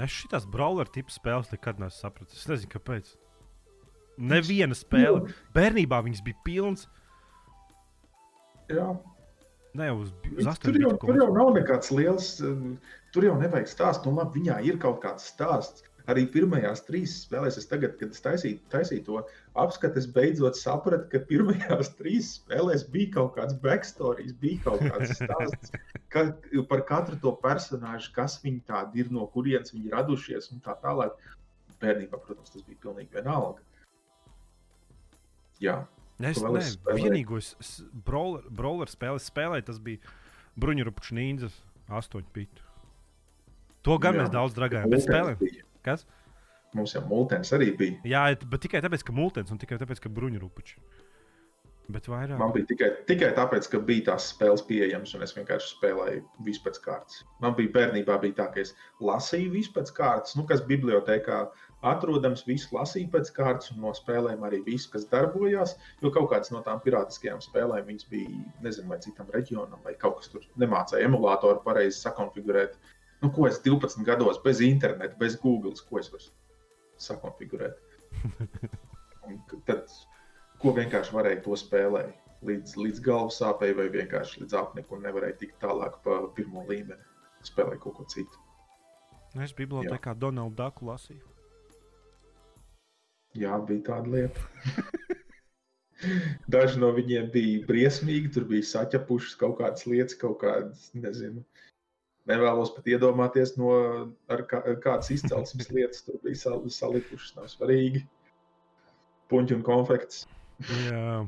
[0.00, 2.42] Es šīs brawler tipu spēles nekad neesmu sapratis.
[2.42, 3.14] Es nezinu, kāpēc.
[4.20, 5.28] Neviena spēle.
[5.28, 5.38] Jā.
[5.56, 6.86] Bērnībā viņas bija pilnas.
[8.70, 8.90] Jā.
[9.76, 12.32] Ne uz, uz tur, jau, tur jau nav nekāds liels.
[12.44, 12.74] Uh,
[13.14, 14.04] tur jau nevajag stāst.
[14.04, 18.22] Nu, labi, viņā ir kaut kāds stāsts arī pirmajās trīs spēlēs, es tagad, kad es
[18.24, 19.22] taisīju, taisīju to
[19.62, 25.16] apskatu, es beidzot sapratu, ka pirmajās trīs spēlēs bija kaut kāds backstory, bija kaut kāds
[25.18, 25.74] stāsts
[26.12, 26.26] ka,
[26.68, 31.16] par katru to personāžu, kas viņi tādi ir, no kurienes viņi radušies un tā tālāk.
[31.80, 33.62] Bērnībā, protams, tas bija pilnīgi vienalga.
[35.64, 35.78] Jā.
[36.20, 37.54] Es nezinu, vienīgais
[38.04, 40.12] brawler, brawler spēles spēlēju, tas bija
[40.60, 41.56] Bruņurupučs Nīdzes
[41.88, 42.66] 8 bitu.
[43.88, 45.69] To gan Jā, mēs daudz dragājām, bet spēlējām.
[45.86, 46.06] Kas?
[46.76, 47.98] Mums jau mūtens arī bija.
[48.06, 50.76] Jā, bet tikai tāpēc, ka mūtens un tikai tāpēc, ka bruņurupuči.
[51.90, 52.38] Bet vairāk.
[52.38, 56.62] Man bija tikai, tikai tāpēc, ka bija tās spēles pieejamas, un es vienkārši spēlēju visu
[56.66, 57.24] pēc kārtas.
[57.42, 58.70] Man bija bērnībā bija tā, ka es
[59.02, 61.40] lasīju visu pēc kārtas, nu, kas bibliotekā
[61.90, 65.74] atrodams, visu lasīju pēc kārtas, un no spēlēm arī visu, kas darbojās.
[66.04, 70.20] Jo kaut kādas no tām pirātiskajām spēlēm viņas bija, nezinu, vai citam reģionam, vai kaut
[70.20, 72.78] kas tur nemācīja emulātoru pareizi sakonfigurēt.
[73.20, 76.30] Nu, ko es 12 gados bez interneta, bez Google, ko es varu
[77.00, 77.76] sakonfigurēt?
[79.28, 79.36] Un
[79.68, 79.92] tad,
[80.60, 82.16] ko vienkārši varēja to spēlēt?
[82.48, 87.04] Līdz, līdz galvas sāpēji vai vienkārši līdz apniku un nevarēja tikt tālāk pa pirmo līmeni.
[87.44, 88.40] Spēlēja kaut ko citu.
[89.34, 91.20] Nu, es bibliotekā Donaldu Daku lasīju.
[93.36, 94.46] Jā, bija tāda lieta.
[96.56, 101.69] Daži no viņiem bija briesmīgi, tur bija saķepušas kaut kādas lietas, kaut kādas, nezinu, uh,
[102.30, 103.74] nevēlos pat iedomāties, no
[104.30, 107.36] ar kā, kādas izcelsmes lietas tur bija sal, salikušas.
[107.38, 108.06] Nav svarīgi.
[109.30, 110.24] Puņķi un konfekts.
[110.88, 111.20] Jā.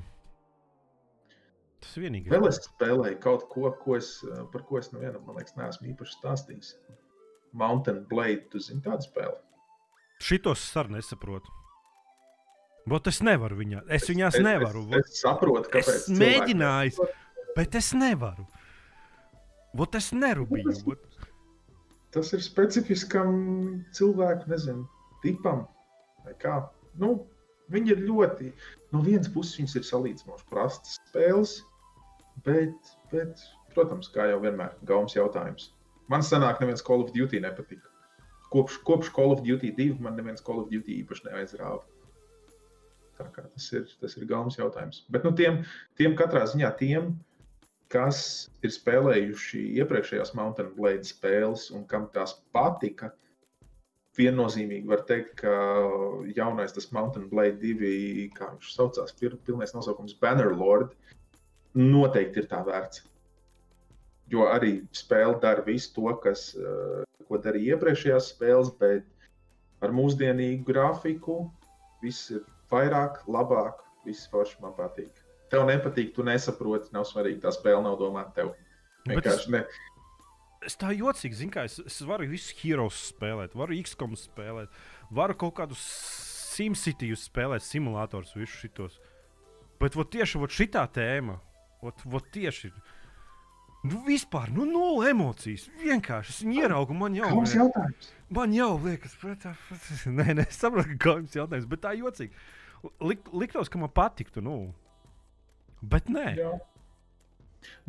[1.83, 2.31] Tas vienīgais.
[2.31, 4.15] Vēl es spēlēju kaut ko, ko es,
[4.53, 6.77] par ko es nevienam, man liekas, neesmu īpaši stāstījis.
[7.59, 9.35] Mountain Blade, tu zini tādu spēli?
[10.23, 11.51] Šitos es arī nesaprotu.
[12.89, 13.85] Bet es nevaru viņā.
[13.95, 14.83] Es viņās es, nevaru.
[14.99, 15.91] Es, es saprotu, kāpēc.
[15.93, 17.07] Es mēģināju,
[17.57, 18.47] bet es nevaru.
[19.79, 20.75] Vot es nerūpēju.
[20.87, 21.29] Vot...
[22.13, 23.37] Tas ir specifiskam
[23.97, 24.85] cilvēku, nezinu,
[25.25, 25.65] tipam.
[27.01, 27.15] Nu,
[27.73, 28.51] viņi ir ļoti,
[28.93, 31.55] no vienas puses, viņas ir salīdzinoši prastas spēles,
[32.45, 33.41] bet, bet,
[33.73, 35.71] protams, kā jau vienmēr, gaumas jautājums.
[36.13, 37.89] Man senāk neviens Call of Duty nepatika.
[38.53, 41.81] Kopš, kopš Call of Duty 2 man neviens Call of Duty īpaši neaizrāva.
[43.17, 45.03] Tā kā tas ir, tas ir gaumas jautājums.
[45.13, 45.63] Bet nu, tiem,
[46.01, 47.15] tiem katrā ziņā tiem,
[47.93, 48.23] kas
[48.65, 53.13] ir spēlējuši iepriekšējās Mountain Blade spēles un kam tās patika,
[54.17, 55.53] viennozīmīgi var teikt, ka
[56.37, 60.93] jaunais tas Mountain Blade 2, kā viņš saucās, ir pilnīgs nosaukums Bannerlord,
[61.79, 63.07] noteikti ir tā vērts.
[64.33, 69.05] Jo arī spēle dara visu to, kas, eh, ko darīja iepriekšējās spēles, bet
[69.83, 71.51] ar mūsdienīgu grafiku
[72.03, 75.22] viss ir vairāk, labāk, viss forši man patīk.
[75.53, 78.55] Tev nepatīk, tu nesaproti, nav svarīgi, tā spēle nav domāta tev.
[79.09, 79.65] Vienkārši ne.
[80.65, 84.71] Es tā jocīgi, zinu, kā es, es varu visus heroes spēlēt, varu XCOM spēlēt,
[85.13, 85.83] varu kaut kādus
[86.53, 88.99] SimCity spēlēt, simulators, visus šitos.
[89.83, 91.41] Bet vot, tieši vot šitā tēma,
[91.83, 92.71] vot, vot tieši.
[93.83, 95.65] Nu, vispār, nu, nulle emocijas.
[95.81, 98.13] Vienkārši es ieraugu, man jau ir jautājums.
[98.33, 99.81] Man jau liekas, protams,
[100.19, 102.47] nē, nē, es saprotu, ka kaut kas jautājums, bet tā jocīgi.
[103.03, 104.55] Lik, liktos, ka man patiktu, nu,
[105.83, 106.27] bet nē.
[106.39, 106.53] Jā.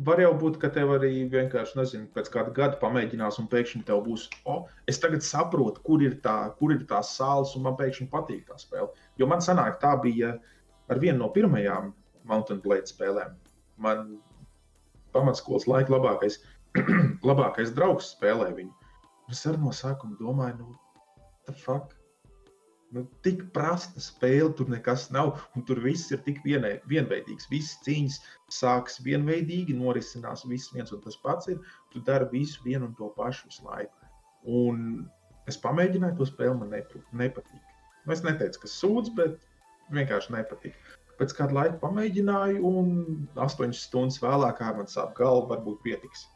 [0.06, 4.04] Var jau būt, ka tev arī vienkārši, nezinu, pēc kāda gada pamēģinās, un pēkšņi tev
[4.06, 8.06] būs, oh, es tagad saprotu, kur ir tā, kur ir tās sāls, un man pēkšņi
[8.12, 8.92] patīk tā spēle.
[9.18, 10.36] Jo man sanāk, tā bija
[10.90, 11.90] ar vienu no pirmajām
[12.30, 13.34] Mountain Blade spēlēm.
[13.82, 14.06] Man
[15.14, 16.38] pamatskolas laika labākais,
[17.30, 18.74] labākais draugs spēlēja viņu.
[19.32, 20.78] Es arī no sākuma domāju, nu,
[21.46, 21.94] the fuck?
[22.94, 25.32] Nu, tik prasta spēle, tur nekas nav.
[25.66, 27.48] Tur viss ir tik vienai, vienveidīgs.
[27.50, 28.18] Visas cīņas
[28.54, 31.50] sākas vienveidīgi, norisinās viss viens un tas pats.
[31.50, 31.58] Ir.
[31.90, 34.10] Tu dari visu vienu un to pašu visu laiku.
[34.60, 34.84] Un
[35.50, 36.70] es pamēģināju to spēli, man
[37.24, 37.72] nepatīk.
[38.04, 39.42] Nu, es neteicu, ka sūdz, bet
[39.96, 40.76] vienkārši nepatīk.
[41.18, 46.28] Pēc kāda laika pamēģināju, un astoņas stundas vēlāk man sāp galva, varbūt pietiks.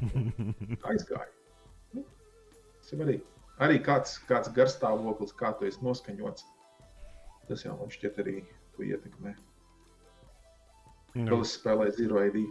[0.92, 1.36] Aizgāju.
[1.96, 2.06] Nu,
[2.78, 3.18] tas ir arī
[3.64, 6.46] arī kāds, kāds garstāvoklis, kā tu esi noskaņots.
[7.48, 8.36] Tas jau man šķiet arī
[8.76, 9.34] to ietekmē.
[11.16, 12.44] Vēl es spēlēju Zero ID.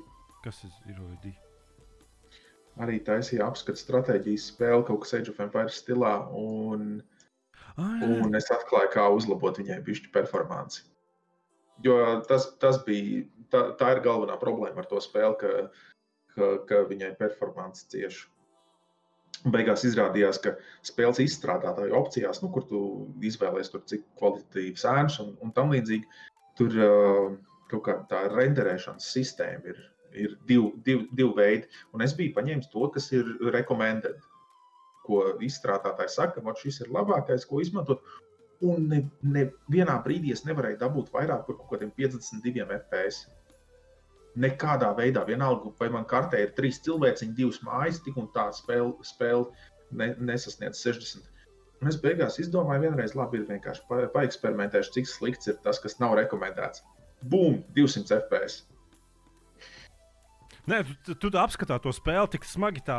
[0.43, 1.31] Kas ir Zero ID?
[2.83, 6.13] Arī taisīja apskatu stratēģijas spēli kaut kas Age of Empires stilā.
[6.35, 7.01] Un,
[7.75, 8.09] ah, jā.
[8.23, 10.85] un es atklāju, kā uzlabot viņai pišķi performanci.
[11.83, 11.95] Jo
[12.27, 15.53] tas, tas bija, tā, tā ir galvenā problēma ar to spēli, ka,
[16.35, 18.27] ka, ka viņai performance cieši.
[19.47, 22.79] Beigās izrādījās, ka spēles izstrādātāju opcijās, nu, kur tu
[23.23, 26.25] izvēlējies, cik kvalitatīvs ēns un, un tam līdzīgi,
[26.59, 27.29] tur uh,
[27.71, 29.79] kaut kā tā renderēšanas sistēma ir,
[30.25, 31.69] ir divi div, div veidi.
[31.95, 34.19] Un es biju paņēmis to, kas ir recommended,
[35.07, 38.03] ko izstrādātāji saka, ka šis ir labākais, ko izmantot.
[38.65, 43.38] Un nevienā ne brīdī es nevarēju dabūt vairāk par kaut kādiem 52 FPS
[44.37, 48.93] nekādā veidā, vienalga, vai man kartē ir trīs cilvēciņi, divas mājas, tik un tā spēle,
[49.05, 49.47] spēle
[49.91, 51.25] ne, nesasniedz 60.
[51.79, 55.97] Un es beigās izdomāju, vienreiz labi ir vienkārši pa, paeksperimentēšu, cik slikts ir tas, kas
[56.01, 56.83] nav rekomendēts.
[57.31, 57.61] Bum!
[57.75, 58.63] 200 FPS.
[60.69, 62.97] Nē, tu, tu apskatā to spēli tik smagi tā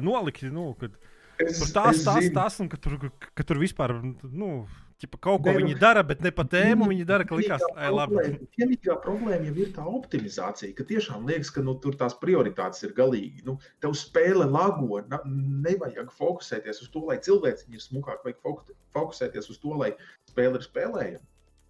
[0.00, 0.94] nolikti, nu, kad
[1.42, 2.96] es, tur tās, tās, tās, un ka tur,
[3.36, 4.64] ka tur vispār, nu,
[5.00, 6.84] Ķipa, kaut ko ne, viņi dara, bet ne pa tēmu.
[6.90, 8.34] Viņi dara, ka likās, ka labi.
[8.60, 12.92] Vienīgā problēma jau ir tā optimizācija, ka tiešām liekas, ka nu, tur tās prioritātes ir
[12.98, 13.46] galīgi.
[13.46, 15.22] Nu, tev spēle lago, na,
[15.64, 19.94] nevajag fokusēties uz to, lai cilvēks ir smukāk, vajag fokusēties uz to, lai
[20.28, 21.24] spēle ir spēlējama.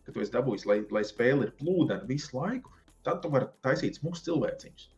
[0.08, 2.74] Ka tu esi dabūjis, lai, lai spēle ir plūdena visu laiku,
[3.06, 4.90] tad tu vari taisīt smukus cilvēciņus.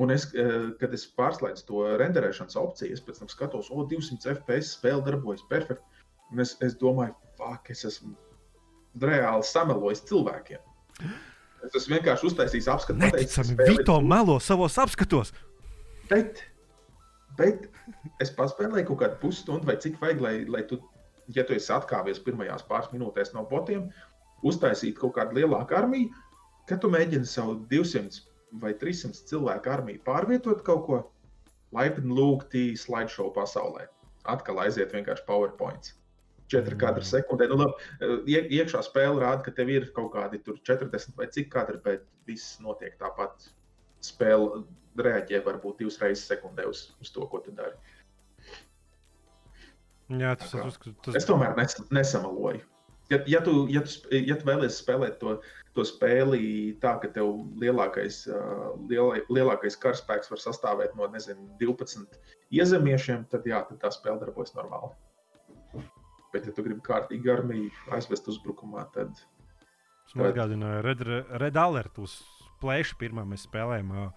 [0.00, 4.32] Un es, eh, kad es pārslēdzu to renderēšanas opciju, es pēc tam skatos, o, 200
[4.32, 5.84] FPS spēle darbojas perfekti.
[6.32, 8.14] Un es, es domāju, fuck, es esmu
[9.00, 10.62] reāli samelojis cilvēkiem.
[11.64, 12.98] Es esmu vienkārši uztaisījis apskatu.
[13.00, 15.32] Neticami, Vito melo savos apskatos.
[16.10, 16.42] Bet,
[17.38, 17.68] bet
[18.22, 20.80] es paspēlēju kaut kādu pusstundu vai cik vajag, lai, lai tu,
[21.36, 23.86] ja tu esi atkāpies pirmajās pāris minūtēs no botiem,
[24.46, 26.10] uztaisīt kaut kādu lielāku armiju,
[26.68, 28.24] kad tu mēģini savu 200
[28.62, 31.00] vai 300 cilvēku armiju pārvietot kaut ko,
[31.76, 33.86] laipni lūgti slideshow pasaulē.
[34.28, 35.94] Atkal aiziet vienkārši PowerPoint
[36.50, 37.48] 4 kadri sekundē.
[37.50, 41.50] Nu, labi, ie- iekšā spēle rāda, ka tev ir kaut kādi tur 40 vai cik
[41.52, 43.50] kadri, bet viss notiek tāpat.
[44.04, 44.64] Spēle
[44.98, 47.76] reaģē varbūt divas reizes sekundē uz, uz to, ko tu dari.
[50.10, 50.98] Jā, tas ir uzskats.
[51.04, 51.20] Tas...
[51.20, 52.64] Es tomēr nes, nesamaloju.
[53.10, 55.36] Ja, ja, tu, ja, tu, ja tu vēlies spēlēt to,
[55.74, 62.18] to spēli tā, ka tev lielākais, uh, lielai, lielākais karaspēks var sastāvēt no nezinu, 12
[62.54, 64.94] iezemiešiem, tad, jā, tad tā spēle darbojas normāli.
[66.32, 69.10] Bet, ja tu gribi kārtīgi armiju aizvest uzbrukumā, tad
[70.06, 71.02] Es man atgādināju, Red,
[71.42, 72.16] Red Alert uz
[72.62, 74.08] plēša pirmā mēs spēlējām uh,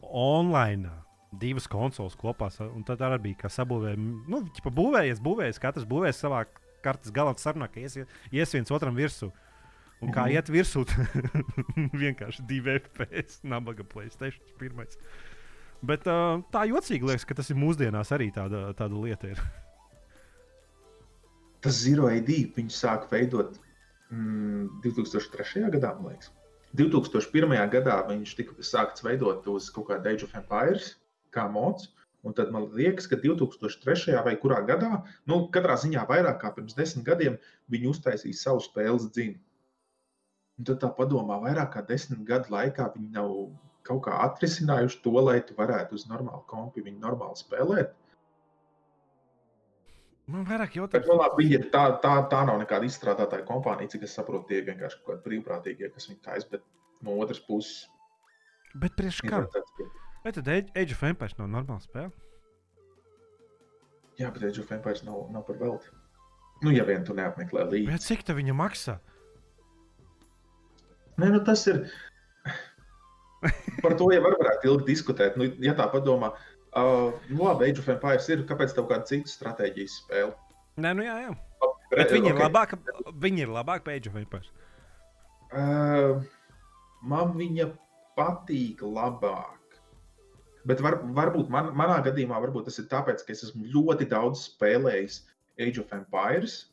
[0.00, 0.88] online.
[1.36, 3.98] Divas konsoles kopā, un tad arī bija kā sabūvēja.
[4.30, 6.44] Nu, ķipa būvējies, būvējies, katrs būvējas savā
[6.84, 7.98] kartes galā, sarunā, ka ies,
[8.32, 9.32] ies viens otram virsū.
[10.00, 10.32] Un kā Mhm.
[10.36, 10.84] iet virsū,
[12.04, 14.96] vienkārši divi FPS, nabaga Playstation pirmais.
[15.82, 19.32] Bet uh, tā jocīgi liekas, ka tas ir mūsdienās arī tāda, tāda lieta.
[19.34, 19.40] Ir.
[21.64, 23.56] tas Zero AD viņi sāk veidot
[24.10, 25.66] mm, 2003.
[25.76, 26.32] gadā, man liekas.
[26.76, 27.56] 2001.
[27.72, 30.94] gadā viņš tika sākts veidot uz kaut kāda Age of Empires,
[31.32, 31.92] kā mods.
[32.26, 34.16] Un tad man liekas, ka 2003.
[34.26, 37.36] vai kurā gadā, nu, katrā ziņā vairāk kā pirms desmit gadiem,
[37.70, 39.38] viņi uztaisīja savu spēles dzinu.
[40.58, 43.30] Un tad tā padomā, vairāk kā desmit gadu laikā viņi nav
[43.86, 47.94] kaut kā atrisinājuši to, lai tu varētu uz normālu kompi viņu normāli spēlēt.
[50.26, 51.06] Man vairāk Bet, jautājums.
[51.06, 54.98] nu, labi, viņi tā, tā, tā nav nekāda izstrādātāja kompānija, cik es saprotu, tie vienkārši
[54.98, 56.48] kaut kādi brīvprātīgie, kas viņu taisa.
[56.50, 56.64] Bet
[57.06, 57.84] no otras puses,
[58.76, 59.44] Bet priekš kā?
[60.24, 62.10] Vai tad Age of Empires nav normāla spēle?
[64.18, 65.92] jā, bet Age of Empires nav, nav par velti.
[66.64, 67.88] Nu, ja vien tu neapmeklē līdzi.
[67.92, 68.96] Bet cik tā viņa maksā?
[71.20, 71.82] Nē, nu, tas ir.
[73.84, 75.36] Par to jau var varētu ilgi diskutēt.
[75.36, 76.32] Nu, ja tā padomā,
[76.74, 80.34] uh, nu, labi, Age of Empires ir, kāpēc tev kāda cita stratēģijas spēle?
[80.82, 81.34] Nē, nu jā, jā.
[81.92, 82.42] Re- Bet viņi ir ok.
[82.48, 82.78] labāki.
[83.22, 84.50] Viņi ir labāki par Age of Empires.
[85.54, 86.24] Uh,
[87.06, 87.70] man viņa
[88.18, 89.52] patīk labāk.
[90.66, 94.48] Bet var, varbūt man, manā gadījumā varbūt tas ir tāpēc, ka es esmu ļoti daudz
[94.48, 95.20] spēlējis
[95.62, 96.64] Age of Empires.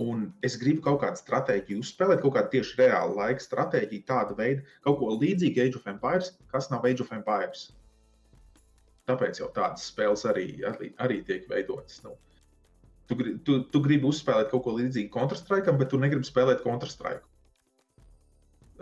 [0.00, 4.62] Un es gribu kaut kādu stratēģiju uzspēlēt, kaut kādu tieši reālu laika stratēģiju, tādu veidu,
[4.86, 7.66] kaut ko līdzīgu Age of Empires, kas nav Age of Empires.
[9.10, 11.98] Tāpēc jau tādas spēles arī, arī, arī tiek veidotas.
[12.06, 12.14] Nu,
[13.10, 17.26] tu, tu, tu gribi uzspēlēt kaut ko līdzīgu Counter-Strike, bet tu negribi spēlēt Counter-Strike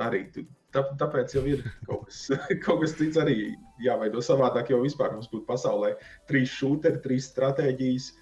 [0.03, 2.21] arī tu, tā, tāpēc jau ir kaut kas,
[2.65, 3.37] kaut kas cits arī
[3.83, 4.73] jāveido savādāk.
[4.73, 5.95] Jo vispār mums būtu pasaulē
[6.31, 8.13] trīs šūteri, trīs stratēģijas,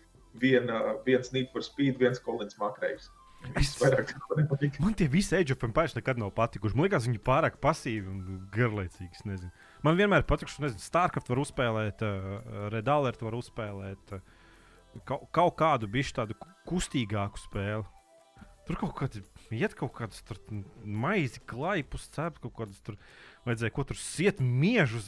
[0.41, 3.11] viena, viens Need for Speed, viens Kolins Makrējs.
[3.61, 4.81] Es- nepatīk.
[4.83, 6.75] Man tie visi Age of Empires nekad nav patikuši.
[6.77, 9.27] Man liekas, viņi pārāk pasīvi un garlaicīgi.
[9.29, 9.53] nezinu.
[9.85, 14.17] Man vienmēr patīk, ka Starcraft var uzspēlēt, uh, Red Alert var uzspēlēt.
[14.17, 17.85] Uh, kaut, kaut kādu bišķi tādu ku- kustīgāku spēli.
[18.67, 19.21] Tur kaut kāda
[19.55, 20.41] iet kaut kādas tur
[20.83, 22.97] maizi, klaipus, cēp kaut kādas tur.
[23.47, 25.07] Vajadzēja ko tur siet miežus.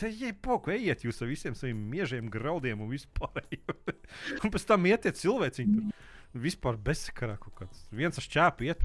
[0.00, 3.44] Te ej, poku, ejiet jūs ar visiem saviem miežiem, graudiem un vispār.
[4.42, 5.68] un pēc tam ietiet cilvēci.
[5.68, 7.84] Viņi tur vispār bezsakarā kaut kāds.
[7.94, 8.82] Viens ar šķēpu iet.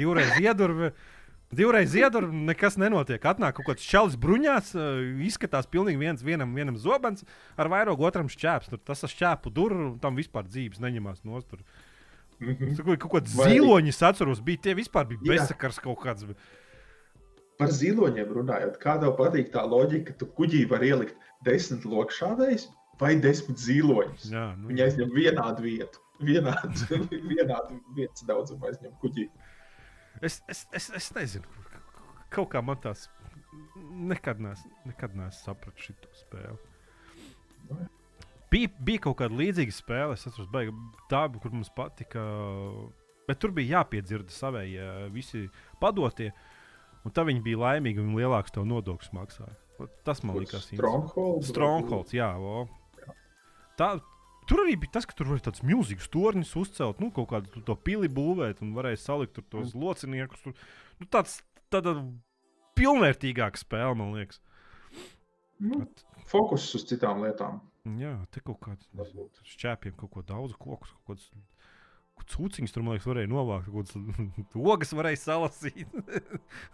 [0.00, 0.94] Divreiz iedurvi.
[1.48, 3.22] Divreiz iedurvi, nekas nenotiek.
[3.24, 7.24] Atnāk kaut kāds čalis bruņās, eh, izskatās pilnīgi viens vienam, vienam zobens,
[7.56, 8.68] ar vairogu otram šķēps.
[8.68, 11.64] Tur tas ar šķēpu durvis, un tam vispār dzīves neņemās no stūra.
[12.40, 12.76] Mhm.
[12.76, 16.26] Tur kaut kāds Vai- ziloņi, es atceros, bija tie vispār bija bezsakars kaut kāds.
[17.58, 22.68] Par ziloņiem runājot, kā tev patīk tā loģika, ka tu kuģī vari ielikt desmit lokšādais
[23.00, 24.28] vai desmit ziloņus?
[24.30, 25.98] Jā, nu, Viņi aizņem vienādu vietu.
[26.20, 26.74] Vienādu,
[27.32, 29.28] vienādu vietas daudzumu aizņem kuģī.
[30.22, 31.46] Es, es, es, es nezinu,
[32.34, 33.06] kaut kā man tās
[33.78, 36.58] nekad neesmu sapratis šo spēli.
[38.48, 40.72] Bija, bija kaut kāda līdzīga spēle, es atceros, beigu,
[41.10, 42.22] tā, kur mums patika.
[43.28, 45.44] Bet tur bija jāpiedzirda savējie visi
[45.82, 46.30] padotie.
[47.04, 49.54] Un tā viņi bija laimīgi un lielāks to nodokļus maksāja.
[50.06, 51.52] Tas man liekas Strongholds.
[51.52, 52.64] Strongholds, jā, o.
[53.78, 53.92] Tā,
[54.48, 57.76] tur arī bija tas, ka tur var tāds milzīgs tornis uzcelt, nu, kaut kādu to
[57.84, 60.42] pili būvēt, un varēja salikt tur tos lociniekus.
[60.46, 60.56] Tur,
[61.02, 61.38] nu, tāds
[61.72, 61.94] tāda
[62.78, 64.40] pilnvērtīgāka spēle, man liekas.
[65.58, 65.84] Nu,
[66.30, 67.60] fokus uz citām lietām.
[67.98, 69.40] Jā, te kaut Varbūt.
[69.54, 71.30] šķēpiem, kaut ko daudz kokus, kaut kāds.
[72.28, 75.86] Cūciņš tur, man liekas, varēja novākt, kaut kādas ogas varēja salasīt.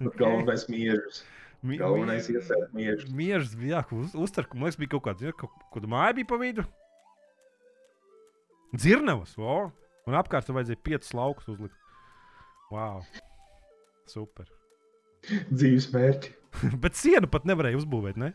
[0.05, 0.17] Okay.
[0.19, 1.21] Galvenais miežs.
[1.65, 3.13] Mi- Galvenais mi- iesēt miežus.
[3.17, 6.17] Miežs bija, jā, uz, uztver, man liekas, bija kaut kāda, ja, kaut, kaut kāda māja
[6.19, 6.65] bija pa vidu.
[8.75, 9.69] Dzirnavas, vo!
[10.09, 11.77] Un apkārt vajadzēja piecus laukus uzlikt.
[12.75, 13.05] Wow!
[14.11, 14.49] Super!
[15.53, 16.33] Dzīves mērķi.
[16.83, 18.33] Bet sienu pat nevarēja uzbūvēt, ne?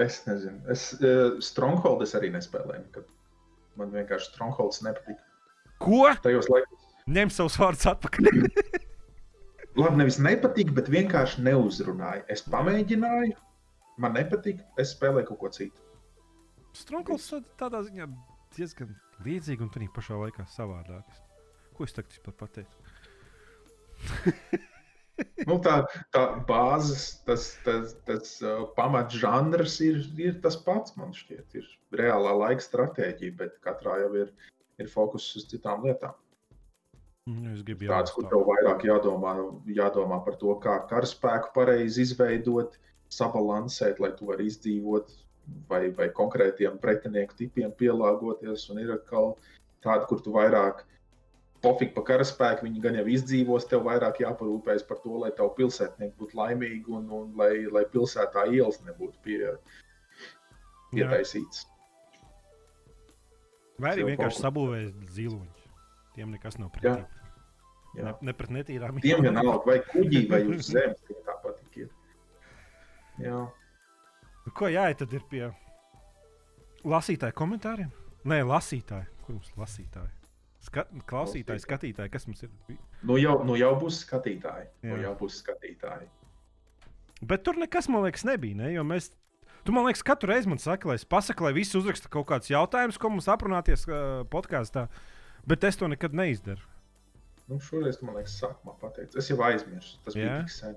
[0.00, 0.60] Es nezinu.
[0.72, 2.84] Es uh, Stronghold es arī nespēlēju.
[2.86, 3.08] Nekad.
[3.80, 5.20] Man vienkārši Strongholds nepatika.
[5.80, 6.06] Ko?
[6.24, 6.88] Tajos laikos.
[7.10, 8.28] Ņem savus vārdus atpakaļ.
[9.80, 12.26] Labi, nevis nepatika, bet vienkārši neuzrunāja.
[12.32, 13.36] Es pamēģināju,
[14.02, 15.86] man nepatika, es spēlēju kaut ko citu.
[16.76, 18.08] Strongholds tādā ziņā
[18.56, 18.94] diezgan
[19.26, 21.22] līdzīgs un arī pašā laikā savādāks.
[21.76, 22.76] Ko es tagad vispār pateicu?
[25.48, 25.76] nu, tā
[26.14, 30.96] tā bāzes, tas, tas, tas uh, pamatžanrs ir, ir tas pats.
[31.00, 31.68] Man šķiet, ir
[32.00, 34.34] reālā laika stratēģija, bet katrā jau ir,
[34.80, 36.16] ir fokus uz citām lietām.
[37.28, 39.34] Mm, Es gribu Tāds, kur tev vairāk jādomā,
[39.76, 42.78] jādomā par to, kā karaspēku pareizi izveidot,
[43.12, 45.12] sabalansēt, lai tu varētu izdzīvot,
[45.70, 48.68] vai, vai konkrētiem pretinieku tipiem pielāgoties.
[48.72, 49.34] Un ir atkal
[49.84, 50.84] tāda, kur tu vairāk
[51.64, 56.16] pofīgi par karaspēku, viņi gan jau izdzīvos, tev vairāk jāparūpējas par to, lai tavu pilsētnieki
[56.20, 59.40] būtu laimīgi un, un lai, lai pilsētā ielas nebūtu pie,
[60.94, 61.66] pietaisītas.
[63.80, 65.68] Vai arī vienkārši sabūvēt ziloņus.
[66.16, 66.98] Tiem nekas nav pretī.
[67.96, 68.04] Jā.
[68.06, 69.00] Ne, ne pret netīrām.
[69.02, 71.88] Tiem vienalga, vai kuģī, vai uz zemes, tiem tāpat ir.
[73.20, 73.40] Jā.
[74.46, 75.44] Nu, Ko jā, tad ir pie
[76.84, 77.90] lasītāju komentāriem?
[78.28, 79.08] Nē, lasītāji.
[79.24, 80.16] Kur mums lasītāji?
[80.60, 82.50] Ska klausītāji, skatītāji, kas mums ir?
[83.06, 84.66] Nu jau, nu jau būs skatītāji.
[84.84, 85.06] Nu Jā.
[85.06, 86.08] jau būs skatītāji.
[87.24, 88.58] Bet tur nekas, man liekas, nebija.
[88.58, 88.72] Ne?
[88.74, 89.08] Jo mēs,
[89.64, 92.52] tu man liekas, katru reizi man saka, lai es pasaku, lai visi uzraksta kaut kādus
[92.52, 94.86] jautājumus, ko mums aprunāties uh, podkāstā.
[95.48, 96.60] Bet es to nekad neizdaru.
[97.48, 99.16] Nu, šoreiz, man liekas, sākumā pateicu.
[99.20, 99.96] Es jau aizmirsu.
[100.04, 100.38] Tas bija Jā?
[100.44, 100.76] tik sen.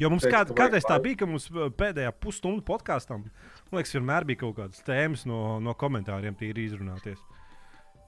[0.00, 3.26] Jo mums kād, kādreiz tā bija, ka mums uh, pēdējā pusstundu podkāstam,
[3.74, 7.20] liekas, vienmēr bija kaut kādas tēmas no, no komentāriem, tīri izrunāties.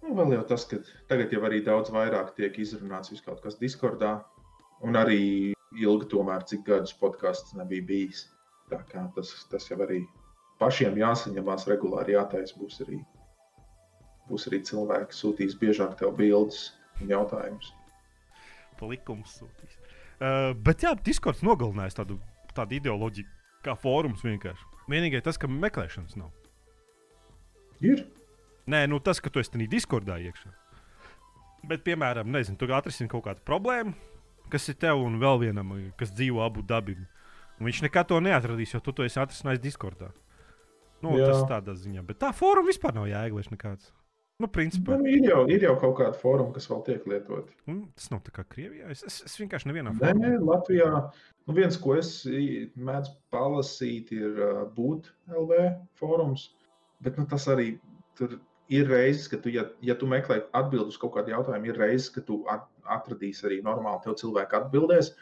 [0.05, 3.57] Nu, vēl jau tas, ka tagad jau arī daudz vairāk tiek izrunāts viss kaut kas
[3.61, 4.19] Discordā.
[4.85, 5.21] Un arī
[5.81, 8.27] ilgi, tomēr, cik gadus podkāsts nebija bijis.
[8.73, 10.03] Tā kā tas, tas jau arī
[10.61, 12.57] pašiem jāsaņemās regulāri, jātaisa.
[12.61, 13.01] Būs arī,
[14.29, 16.67] būs arī cilvēki, sūtīs biežāk tev bildes
[17.01, 17.73] un jautājumus.
[18.77, 19.74] Pa likumu sūtīs.
[20.15, 22.19] Uh, bet jā, Discords nogalinājis tādu,
[22.55, 23.27] tādu ideoloģiju,
[23.67, 24.69] kā fórums vienkārši.
[24.91, 26.31] Vienīgais tas, ka meklēšanas nav.
[27.85, 28.05] Ir.
[28.71, 30.53] Nē, nu tas, ka tu esi tajā Discordā iekšā.
[31.69, 33.95] Bet, piemēram, nezinu, tu atrisini kaut kādu problēmu,
[34.53, 37.07] kas ir tev un vēl vienam, kas dzīvo abu dabim.
[37.59, 40.11] Un viņš nekad to neatradīs, jo tu to esi atrisinājis Discordā.
[41.05, 41.31] Nu, Jā.
[41.31, 42.05] tas tādā ziņā.
[42.07, 43.93] Bet tā fóruma vispār nav vairs nekāds.
[44.43, 44.97] Nu, principā.
[44.99, 47.55] Nu, ir, jau, ir jau kaut kāda forma, kas vēl tiek lietota.
[47.71, 48.89] Nu, tas nav tā kā Krievijā.
[48.91, 50.33] Es, es, es vienkārši nevienā Nē, formā.
[50.49, 50.89] Latvijā
[51.47, 52.11] nu viens, ko es
[52.75, 55.61] mēdzu palasīt, ir uh, būt LV
[56.01, 56.49] fórums.
[57.07, 57.77] Bet nu, tas arī
[58.19, 58.35] tur
[58.75, 62.11] ir reizes, ka tu, ja, ja tu meklē atbildus uz kaut kādu jautājumu, ir reizes,
[62.15, 62.67] ka tu at,
[62.97, 65.13] atradīsi arī normāli tev cilvēku atbildēs.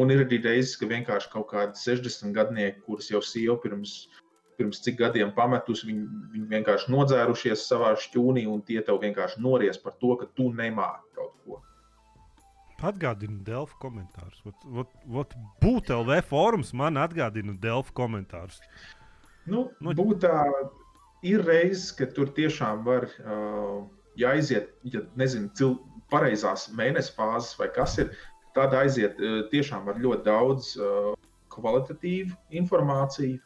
[0.00, 4.08] Un ir arī reizes, ka vienkārši kaut kādi 60 gadnieki, kurus jau sieva pirms,
[4.60, 6.04] pirms cik gadiem pametus, viņi,
[6.34, 11.16] viņi vienkārši nodzērušies savā šķūnī, un tie tev vienkārši nories par to, ka tu nemāki
[11.16, 11.60] kaut ko.
[12.90, 14.40] Atgādinu Delfu komentārus.
[14.48, 14.92] Ot, ot,
[15.22, 18.60] ot, būt LV fórums man atgādina Delfu komentārus.
[19.48, 20.44] Nu, Nu- nu, būt tā,
[21.26, 23.84] ir reizes, ka tur tiešām var uh,
[24.20, 25.78] jāiziet, ja nezinu, cil,
[26.12, 28.12] pareizās mēneša fāzes vai kas ir.
[28.56, 31.12] Tad aiziet uh, tiešām ar ļoti daudz uh,
[31.54, 33.38] kvalitatīvu informāciju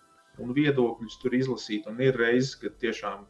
[0.42, 1.86] un viedokļus tur izlasīt.
[1.90, 3.26] Un ir reizes, kad tiešām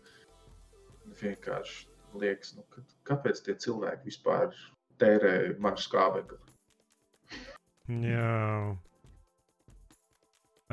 [1.21, 1.91] vienkārši
[2.21, 4.55] liekas, nu, ka, kāpēc tie cilvēki vispār
[5.03, 6.41] tērē manu skābekli.
[7.91, 8.75] Jā.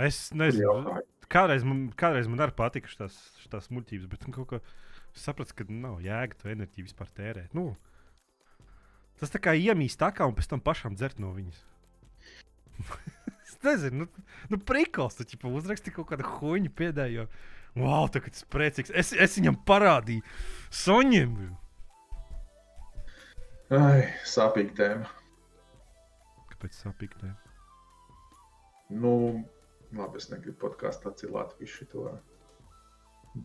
[0.02, 0.96] Es nezinu,
[1.32, 3.18] kādreiz man, kādreiz man arī patika šīs,
[3.74, 4.62] muļķības, bet nu, kaut kā
[5.18, 7.58] sapratu, ka nav jēga to enerģiju vispār tērēt.
[7.58, 7.74] Nu,
[9.20, 11.66] tas tā kā iemīst tā kā un pēc tam pašam dzert no viņas.
[13.66, 17.28] nezinu, nu, nu prikals, tu ķipa, uzraksti kaut kādu huņu pēdējo.
[17.80, 18.92] Wow, tā kā tas priecīgs.
[18.92, 20.26] Es, es viņam parādīju,
[20.76, 21.38] Soņiem.
[23.72, 25.14] Ai, sāpīga tēma.
[26.52, 27.22] Kāpēc sāpīgi?
[27.24, 27.32] Ne?
[28.92, 29.14] Nu,
[29.96, 32.18] labi, es negribu podkāstā atcelt visu šo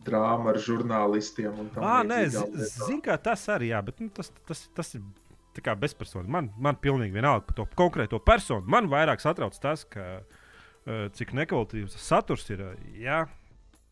[0.03, 1.69] drāmu ar žurnālistiem.
[1.79, 5.05] Ah, nē, zinu, kā tas arī, jā, bet nu, tas, tas, tas ir
[5.57, 6.31] tā kā bezpersonīgi.
[6.37, 8.65] Man, man pilnīgi vienalga par to konkrēto personu.
[8.69, 10.21] Man vairāk satrauc tas, ka,
[10.85, 12.61] eh, cik nekvalitatīvs saturs ir.
[12.71, 13.25] eh, Jā,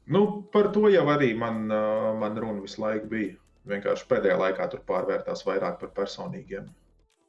[0.08, 3.34] Nu, par to jau arī man, uh, man runa visu laiku bija.
[3.66, 6.68] Vienkārši pēdējā laikā tur pārvērtās vairāk par personīgiem.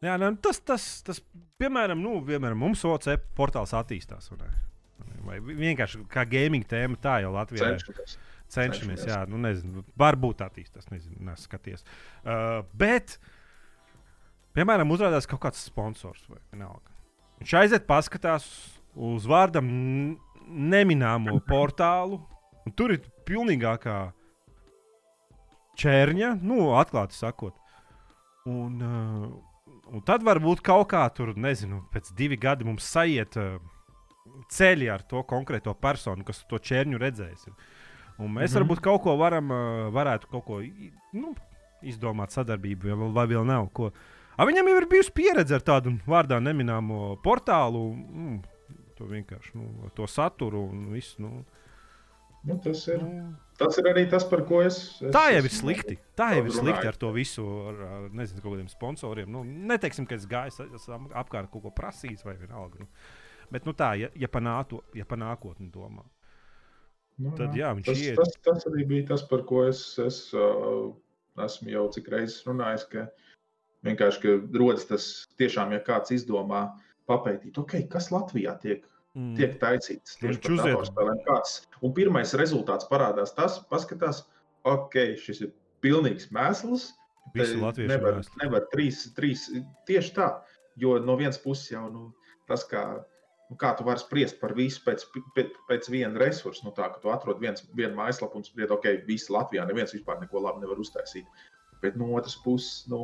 [0.04, 1.22] jā ne, tas, tas, tas,
[1.58, 4.30] piemēram, nu, piemēram, mums OCP portāls attīstās.
[4.32, 4.62] un, eh,
[5.24, 7.78] Vai vienkārši kā gaming tēma, tā jau Latvijā ir.
[7.80, 8.18] Cenšamies.
[8.48, 11.82] Cenšamies, jā, nu nezinu, varbūt attīstās, nezinu, neskaties.
[12.22, 13.16] Uh, bet,
[14.56, 16.94] piemēram, uzrādās kaut kāds sponsors vai vienalga.
[17.40, 18.46] Viņš aiziet, paskatās
[18.96, 19.68] uz vārdam
[20.46, 22.20] nemināmo portālu,
[22.64, 23.98] un tur ir pilnīgākā
[25.76, 27.56] čērņa, nu, atklāti sakot.
[28.46, 33.58] Un, uh, un tad varbūt kaut kā tur, nezinu, pēc diviem gadiem mums sajiet uh,
[34.52, 37.48] ceļi ar to konkrēto personu, kas to čērņu redzējis.
[38.16, 38.54] Un mēs mm -hmm.
[38.60, 40.60] varbūt kaut ko varam, uh, varētu kaut ko
[41.12, 41.34] nu,
[41.82, 43.68] izdomāt sadarbību, vai, vai vēl nav.
[43.72, 43.90] Ko.
[44.36, 47.88] A, viņam jau ir bijusi pieredze ar tādu vārdā neminēmu portālu.
[47.96, 48.40] Mm,
[48.96, 51.22] to vienkārši nu, to saturu un visu.
[51.24, 51.44] Nu,
[52.46, 53.00] Nu, tas, ir,
[53.58, 54.76] tas ir arī tas, par ko es.
[55.02, 55.96] es tā jau ir slikti.
[56.14, 59.32] Tā jau ir slikti ar to visu, ar, ar nezinu, kādiem sponsoriem.
[59.34, 60.68] Nu, neteiksim, ka es gāju
[61.18, 62.84] apkārt kaut ko prasījis vai vienalga.
[62.84, 62.86] Nu.
[63.50, 66.06] Bet nu, tā, ja, ja par nāto, ja pa nākotni domā.
[67.18, 68.20] Nu, tad jā, viņš tas, iet.
[68.20, 70.92] Tas, tas arī bija tas, par ko es, es uh,
[71.42, 72.86] esmu jau cik reizes runājis.
[72.92, 73.08] Ka
[73.86, 75.08] vienkārši rodas tas
[75.40, 76.66] tiešām, ja kāds izdomā
[77.06, 78.84] papētīt, okay, kas Latvijā tiek
[79.16, 79.34] mm.
[79.38, 80.18] tiek taisīts.
[80.20, 81.56] Tieši par datorspēlēm kāds.
[81.84, 84.24] Un pirmais rezultāts parādās tas, paskatās,
[84.68, 85.52] ok, šis ir
[85.84, 86.92] pilnīgs mēsls.
[87.34, 89.48] Visi latvieši nevar, nevar trīs, trīs,
[89.88, 90.30] tieši tā,
[90.78, 92.04] jo no vienas puses jau nu,
[92.46, 92.84] tas, kā,
[93.50, 95.02] nu, kā tu vari spriest par visu pēc,
[95.34, 98.92] pēc, pēc viena resursa, nu tā, ka tu atrod viens, vienu mājaslapu un spried, ok,
[99.08, 101.26] visi Latvijā neviens vispār neko labi nevar uztaisīt.
[101.82, 103.00] Bet no otras puses, nu,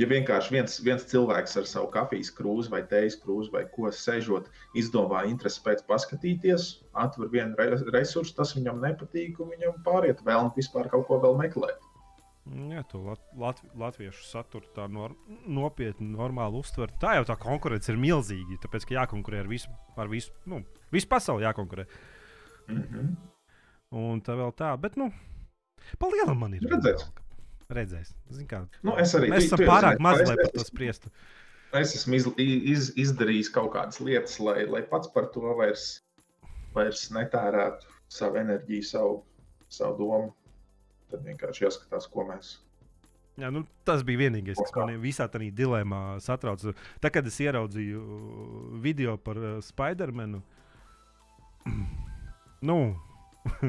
[0.00, 4.50] ja vienkārši viens, viens cilvēks ar savu kafijas krūzi vai tējas krūzi vai ko sēžot,
[4.80, 6.68] izdomā interesi pēc paskatīties,
[7.04, 11.20] atver vienu re resursu, tas viņam nepatīk, un viņam pāriet vēl un vispār kaut ko
[11.22, 11.82] vēl meklēt.
[12.44, 15.14] Jā, to lat lat latviešu saturu tā nor
[15.48, 16.92] nopietni, normāli uztver.
[17.00, 18.58] Tā jau tā konkurence ir milzīga.
[18.60, 20.60] Tāpēc, ka jākonkurē ar visu, ar visu, nu,
[20.92, 21.86] visu pasauli jākonkurē.
[22.68, 23.14] Mm -hmm.
[23.94, 25.10] Un tā vēl tā, bet, nu,
[25.98, 26.60] pa lielam man ir.
[27.74, 28.46] Redzēs redzēs.
[28.50, 31.12] Kā, nu, es arī mēs esam tu, pārāk maz, lai par to spriestu.
[31.74, 36.00] Es esmu iz, iz, izdarījis kaut kādas lietas, lai, lai pats par to vairs,
[36.76, 39.16] vairs netērētu savu enerģiju, savu,
[39.72, 40.34] savu domu.
[41.10, 42.56] Tad vienkārši jāskatās, ko mēs
[43.34, 46.70] Jā, nu, tas bija vienīgais, kas manī visā tajā dilemā satrauca.
[47.02, 48.02] Tad, kad es ieraudzīju
[48.82, 50.38] video par uh, Spider-Manu,
[52.70, 52.78] nu,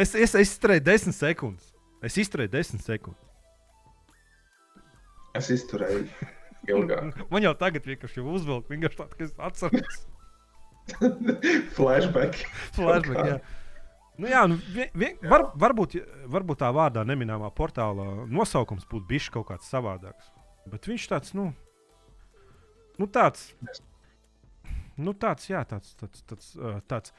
[0.00, 1.75] es, es, es izturēju desmit sekundes.
[2.06, 3.22] Es izturēju desmit sekundes.
[5.36, 6.06] Es izturēju
[6.70, 7.18] ilgāk.
[7.32, 10.02] Man jau tagad vienkārši uzvelk, vienkārši tāds, ka es atceros.
[11.76, 12.44] Flashback.
[12.76, 13.38] Flashback, jā.
[14.16, 15.98] Nu, jā, nu, vien, vien, var, varbūt,
[16.32, 20.30] varbūt tā vārdā neminēmā portāla nosaukums būtu bijis kaut kāds savādāks.
[20.72, 21.50] Bet viņš tāds, nu,
[22.96, 23.50] nu tāds,
[24.96, 26.54] nu, tāds, jā, tāds, tāds, tāds,
[26.88, 27.12] tāds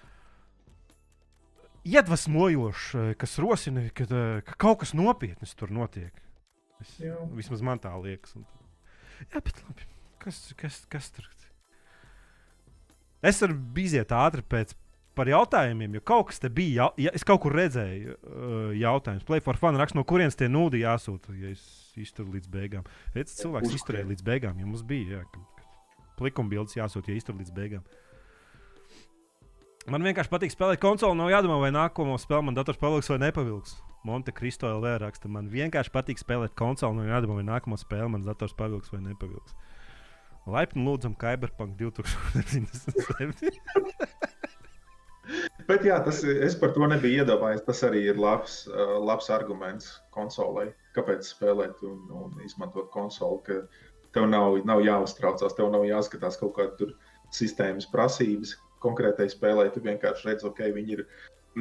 [1.88, 6.14] iedvesmojošs, eh, kas rosina, ka, eh, ka kaut kas nopietns tur notiek.
[6.82, 7.16] Es, Jā.
[7.34, 8.36] vismaz man tā liekas.
[8.36, 8.46] Un,
[9.32, 9.88] jā, bet labi.
[10.20, 11.26] Kas, kas, kas tur?
[13.24, 14.76] Es varu iziet ātri pēc
[15.18, 16.92] par jautājumiem, jo kaut kas te bija.
[17.02, 19.26] Ja, es kaut kur redzēju uh, jautājumus.
[19.26, 21.64] Play for fun raksta, no kurienes tie nūdi jāsūta, ja es
[21.98, 22.86] izturu līdz beigām.
[23.16, 25.24] Redz, cilvēks izturēja līdz beigām, ja mums bija.
[25.24, 27.82] Jā, Plikuma bildes jāsūta, ja iztur līdz beigām.
[27.82, 28.07] Uh,
[29.88, 31.16] Man vienkārši patīk spēlēt konsoli.
[31.16, 33.78] Nav jādomā, vai nākamo spēli man dators pavilks vai nepavilks.
[34.08, 36.98] Monte Cristo LV raksta, man vienkārši patīk spēlēt konsoli.
[37.00, 39.56] Nav jādomā, vai nākamo spēli man dators pavilks vai nepavilks.
[40.48, 43.48] Laipni lūdzam, Cyberpunk 2077.
[45.72, 47.64] Bet jā, tas, es par to nebiju iedomājies.
[47.68, 49.86] Tas arī ir labs, uh, labs arguments
[50.16, 50.74] konsolei.
[51.00, 53.40] Kāpēc spēlēt un, un izmantot konsoli?
[53.48, 53.56] Ka
[54.16, 56.92] tev nav, nav jāuztraucās, tev nav jāskatās kaut kāda
[57.36, 58.56] sistēmas prasības,
[58.88, 61.04] konkrētai spēlē, tu vienkārši redz, ok, viņi ir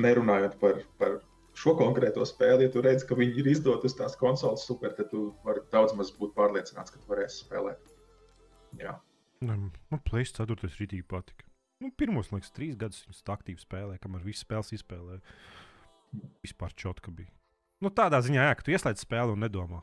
[0.07, 1.19] nerunājot par, par
[1.57, 2.67] šo konkrēto spēli.
[2.67, 5.97] Ja tu redz, ka viņi ir izdoti uz tās konsoles super, tad tu vari daudz
[5.99, 7.93] maz būt pārliecināts, ka tu varēsi spēlēt.
[8.81, 8.97] Jā.
[9.45, 9.71] Man
[10.09, 10.73] plēsīs 4.
[10.79, 11.49] rītīgi patika.
[11.83, 15.21] Nu, pirmos, liekas, trīs gadus viņas aktīvi spēlēja, kamēr visas spēles izspēlēja.
[16.45, 17.29] Vispār čotka bija.
[17.85, 19.83] Nu, tādā ziņā, jā, ka tu ieslēdz spēli un nedomā.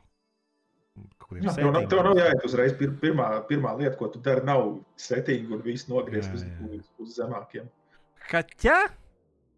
[1.41, 2.73] Jā, tev, nav, tev nav jāiet uzreiz.
[2.77, 7.15] Pir, pirmā, pirmā lieta, ko tu dari, nav setting un viss nogriezt uz, uz, uz
[7.17, 7.69] zemākiem.
[8.29, 8.77] Kaķa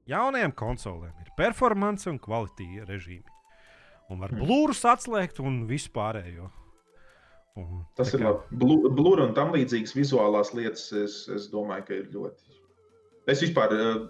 [0.10, 3.28] jaunajām konsolēm ir performance un kvalitāte režīmi.
[4.14, 4.46] Un var hmm.
[4.46, 6.48] blūrus atslēgt un vispārējo.
[7.60, 8.32] Un, Tas ir kā...
[8.32, 8.92] labi.
[8.96, 12.60] Blūri un tam līdzīgas vizuālās lietas, es, es domāju, ka ir ļoti.
[13.32, 14.02] Es vispār eh,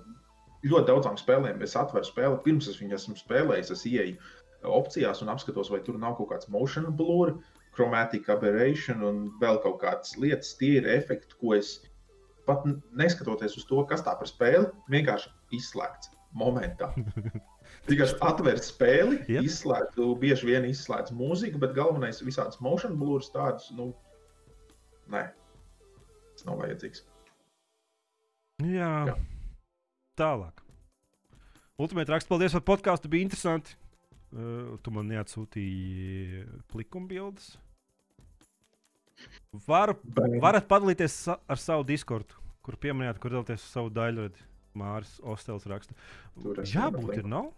[0.66, 4.18] ļoti daudzām spēlēm, es atveru spēli, pirms es viņu esmu spēlējis, es ieeju
[4.68, 7.36] opcijās un apskatos, vai tur nav kaut kāds motion blur,
[7.76, 10.56] chromatic aberration un vēl kaut kādas lietas.
[10.60, 11.78] Tie ir efekti, ko es
[12.48, 16.92] pat neskatoties uz to, kas tā par spēli, vienkārši izslēgts momentā.
[17.90, 19.46] Tikai atvērt spēli, yep.
[19.46, 23.92] izslēgt, bieži vien izslēdz mūziku, bet galvenais ir visādas motion blurs, tādus, nu,
[25.14, 25.28] nē,
[26.34, 27.04] tas nav vajadzīgs.
[28.66, 28.92] Jā.
[29.12, 29.16] Jā.
[30.16, 30.62] Tālāk.
[31.82, 33.76] Ultimate raksts, paldies par podkāstu, bija interesanti.
[34.36, 36.42] Uh, tu man neatsūtīji
[36.76, 37.54] likuma bildes.
[39.66, 39.94] Var,
[40.44, 42.34] varat padalīties sa ar savu Discord,
[42.66, 44.44] kur pieminējāt, kur dalīties ar savu daļradi.
[44.76, 45.96] Māris Ostels raksta.
[46.68, 47.54] Jābūt, iemetu ir nav?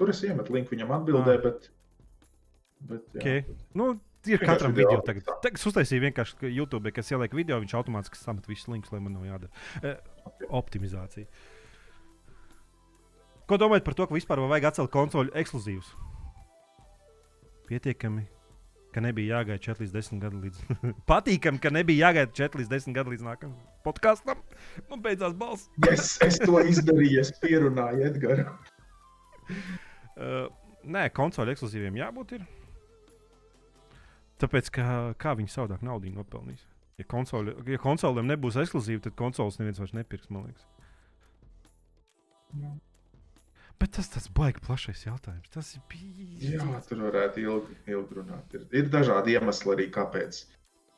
[0.00, 1.42] Tur es iemetu linku viņam atbildē, Ah.
[1.44, 1.68] bet.
[2.80, 3.44] bet jā, Okay.
[3.74, 3.90] Nu,
[4.24, 5.28] ir Vienkārši katram video video tagad.
[5.44, 9.12] Tagad es uztaisīju vienkārši YouTube, kas ieliek video, viņš automātiski samet visus linkus, lai man
[9.12, 9.52] nav jādara.
[9.84, 10.00] Uh,
[10.48, 11.26] optimizācija.
[13.46, 15.92] Ko domājat par to, ka vispār vajag atcelt konsoļu ekskluzīvus?
[17.66, 18.24] Pietiekami,
[18.94, 20.60] ka nebija jāgaida 4 līdz 10 gadu līdz.
[21.10, 24.42] Patīkami, ka nebija jāgaida 4 līdz 10 gadu līdz nākamajam podkāstam.
[24.90, 25.70] Man beidzās balss.
[25.94, 28.72] Es, es to izdarīju, es pierunāju Edgars.
[30.16, 30.46] Uh,
[30.88, 32.30] nē, konsoļu ekskluzīviem jābūt.
[32.38, 32.44] Ir.
[34.40, 34.86] Tāpēc, kā,
[35.20, 36.62] kā viņi savādāk naudu nopelnīs.
[36.96, 40.64] Ja, konsoli, ja konsolēm nebūs ekskluzīva, tad konsoles neviens vairs nepirks, man liekas.
[43.76, 45.50] Bet tas tas baigi plašais jautājums.
[45.52, 46.54] Tas ir bijis.
[46.54, 48.54] Jā, tur varētu ilgi, ilgi runāt.
[48.56, 50.44] Ir, ir dažādi iemesli arī, kāpēc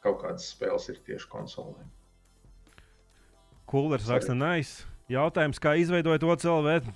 [0.04, 1.88] kaut kādas spēles ir tieši konsolēm.
[3.68, 4.86] Kulers raksta, nice.
[5.10, 6.92] Jautājums, kā izveidojot OCLV?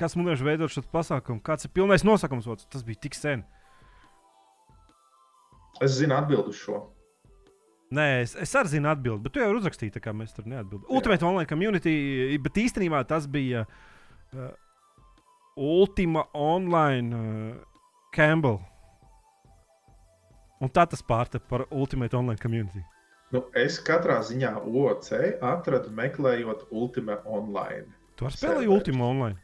[0.00, 1.42] Kas mums ir veidot šo pasākumu?
[1.44, 2.48] Kāds ir pilnais nosakums?
[2.50, 2.66] Ots?
[2.72, 3.44] Tas bija tik sen.
[5.82, 6.80] Es zinu atbildi uz šo.
[7.94, 10.90] Nē, es, es arī zinu atbildību, bet tu jau uzrakstīji, tā kā mēs tur neatbildējām.
[10.90, 11.94] Ultimate Online Community,
[12.42, 14.48] bet īstenībā tas bija uh,
[15.56, 17.54] Ultima Online uh,
[18.14, 18.58] Campbell.
[20.62, 22.82] Un tā tas pārtapa par Ultimate Online Community.
[23.34, 25.10] Nu, es katrā ziņā OC
[25.42, 27.86] atradu meklējot Ultima Online.
[28.14, 28.74] Tu arī spēlēji Serveri.
[28.76, 29.38] Ultima Online.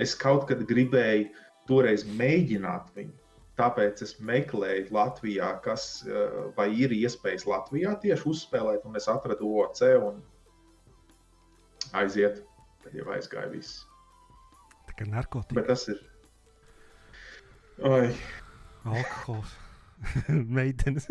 [0.00, 1.28] Es kaut kad gribēju
[1.68, 3.12] toreiz mēģināt viņu.
[3.60, 9.52] Tāpēc es meklēju Latvijā, kas, eh, vai ir iespējas Latvijā tieši uzspēlēt, un es atradu
[9.60, 10.22] OC un
[11.92, 12.40] aiziet.
[12.82, 13.84] Tad jau aizgāja viss.
[15.02, 16.00] Kā narkotika, Bet tas ir.
[17.88, 18.10] Oi,
[18.86, 19.54] alkohols,
[20.58, 21.08] meitenes.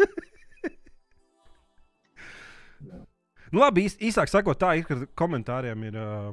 [3.51, 6.29] Nu, labi, īs, īsāk sakot, tā ir, ka komentāriem ir uh,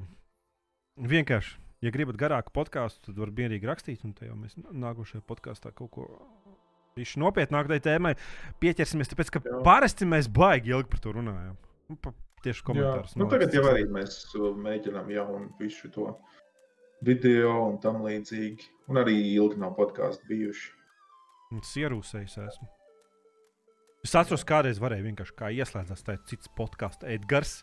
[1.02, 1.56] vienkārši.
[1.82, 6.06] Ja gribat garāku podkāstu, tad varat mierīgi rakstīt, un jau mēs nākošajā podkāstā kaut ko
[6.98, 8.14] īši nopietnākai tēmai
[8.62, 9.10] pieķersimies.
[9.12, 9.60] Tāpēc, ka Jā.
[9.66, 11.54] parasti mēs baigi ilgi par to runājam.
[11.90, 12.10] Nu, pa,
[12.42, 13.14] tieši komentārus.
[13.18, 14.18] Nu, tagad jau arī mēs
[14.64, 16.10] mēģinām jaunu visu to
[17.04, 18.72] video un tam līdzīgi.
[18.88, 20.72] Un arī ilgi nav podkāstu bijuši.
[21.58, 22.68] Es ierūsējis esmu.
[24.04, 27.62] Es atceros, kādreiz varēju vienkārši kā ieslēdzās tā cits podkāsts, Edgars.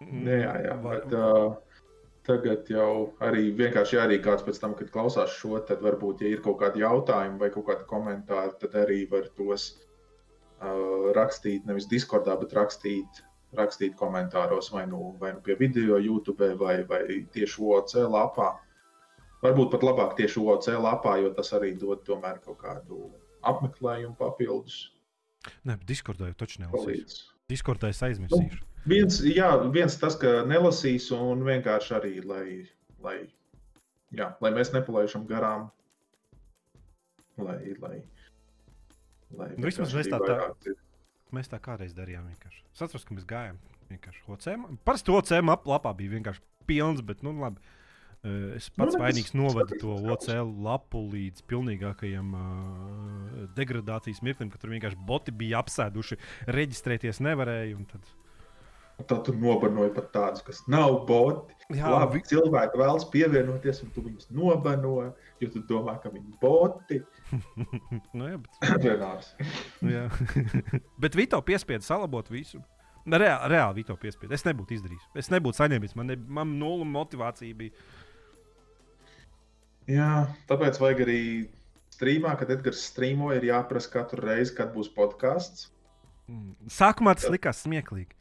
[0.00, 1.82] Jā, jā, jā Var- bet uh,
[2.28, 6.32] tagad jau arī vienkārši ja arī kāds pēc tam, kad klausās šo, tad varbūt, ja
[6.32, 11.88] ir kaut kādi jautājumi vai kaut kādi komentāri, tad arī var tos uh, rakstīt nevis
[11.90, 13.22] Discordā, bet rakstīt,
[13.56, 18.58] rakstīt komentāros vai nu, vai nu pie video, YouTube vai, vai tieši OC lapā.
[19.42, 23.10] Varbūt pat labāk tieši OC lapā, jo tas arī dod tomēr kaut kādu
[23.46, 24.90] apmeklējumu papildus.
[25.64, 26.64] Nē, Discordā jau taču.
[26.72, 27.20] Palīdz.
[27.48, 28.64] Discordā es aizmirsīšu.
[28.88, 32.44] Viens, jā, viens tas, ka nelasīs, un vienkārši arī, lai,
[33.04, 33.16] lai,
[34.16, 35.70] jā, lai mēs nepalaižam garām.
[37.38, 38.02] Lai, lai,
[39.38, 40.74] lai Nu, vismaz mēs tā- tā- vairāk.
[41.34, 42.28] Mēs tā kādreiz darījām.
[42.32, 42.62] Vienkārši.
[42.74, 43.58] Es atceros, ka mēs gājām
[43.90, 44.68] vienkārši OCM.
[44.86, 47.60] Parasti OCM lapā bija vienkārši pilns, bet nu labi.
[48.26, 54.58] Eh, Es pats Nu, vainīgs novadu to OCL lapu līdz pilnīgākajam uh, degradācijas mirklim, ka
[54.58, 56.18] tur vienkārši boti bija apsēduši,
[56.50, 57.76] reģistrēties nevarēja.
[57.76, 58.10] un Tad...
[59.06, 61.54] Tad tu nobanoji pat tādus, kas nav boti.
[61.70, 65.12] Jā, Labi, cilvēki vēlas pievienoties, un tu viņus nobanoji,
[65.44, 66.98] jo tu domā, ka viņi ir boti.
[68.18, 69.30] nu, jā, bet,
[69.82, 70.04] nu, jā.
[71.02, 72.62] bet Vito piespieda salabot visu.
[73.08, 74.36] Reāli, reāli Vito piespieda.
[74.36, 75.06] Es nebūtu izdarījis.
[75.16, 75.94] Es nebūtu saņēmis.
[75.96, 77.72] Man, ne, man nulle motivācija bija.
[79.88, 81.20] Jā, tāpēc vajag arī
[81.94, 85.70] strīmā, kad Edgars strīmo, ir jāprasa katru reizi, kad būs podkāsts.
[86.28, 86.52] Mm.
[86.72, 88.12] Sākumā tas likās smieklīgi.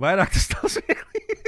[0.00, 1.38] Vairāk tas nav smieklīgi.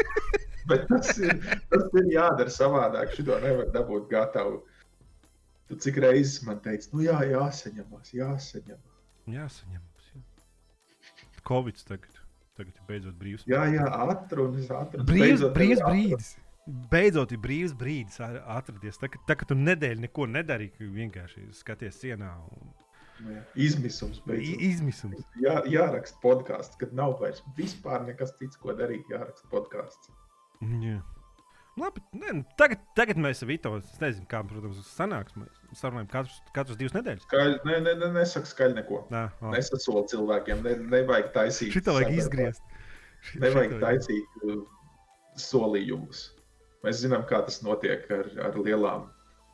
[0.68, 1.40] Bet tas ir,
[1.72, 3.12] tas ir jādara savādāk.
[3.16, 4.62] Šito nevar dabūt gatavu.
[5.68, 9.00] Tu cik reizes man teici, nu jā, jāsaņemās, jāsaņemās.
[9.32, 9.80] Jāsaņem.
[10.14, 10.22] Jā.
[11.48, 12.20] Covid tagad.
[12.54, 13.44] Tagad ir beidzot brīvs.
[13.50, 15.06] Jā, jā, atrunas, atrunas.
[15.08, 16.28] Brīvs, Beidzot brīvs brīdis.
[16.92, 18.96] Beidzot ir brīvs brīdis a- atradies.
[19.00, 22.80] Tā, ka- tā kā tu nedēļu neko nedarīji, ka vienkārši skaties sienā un atrunas.
[23.24, 24.60] Jā, Izmisums beidzot.
[24.68, 25.24] izmisums.
[25.42, 29.04] Jā, jāraksta podkāsts, kad nav vairs vispār nekas cits, ko darīt.
[29.10, 30.10] Jāraksta podkāsts.
[30.62, 31.02] Jā.
[31.80, 35.34] Labi, ne, nu, tagad, tagad mēs ar Vito, es nezinu, kā, protams, sanāks.
[35.38, 37.24] Mēs sarunājam katrs, katrs divas nedēļas.
[37.26, 39.00] Skaļ, ne, ne, ne, nesaka skaļi neko.
[39.14, 41.74] Nē, o, Nesasoli cilvēkiem, ne, nevajag taisīt.
[41.74, 42.70] šitā vajag izgriezt.
[43.42, 44.62] Nevajag taisīt uh,
[45.40, 46.28] solījumus.
[46.84, 49.08] Mēs zinām, kā tas notiek ar, ar lielām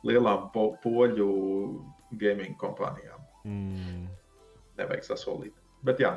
[0.07, 1.29] lielām po poļu
[2.21, 3.21] gaming kompānijām.
[3.45, 4.05] Mm.
[4.79, 5.53] Nevajag sasolīt.
[5.85, 6.15] Bet jā,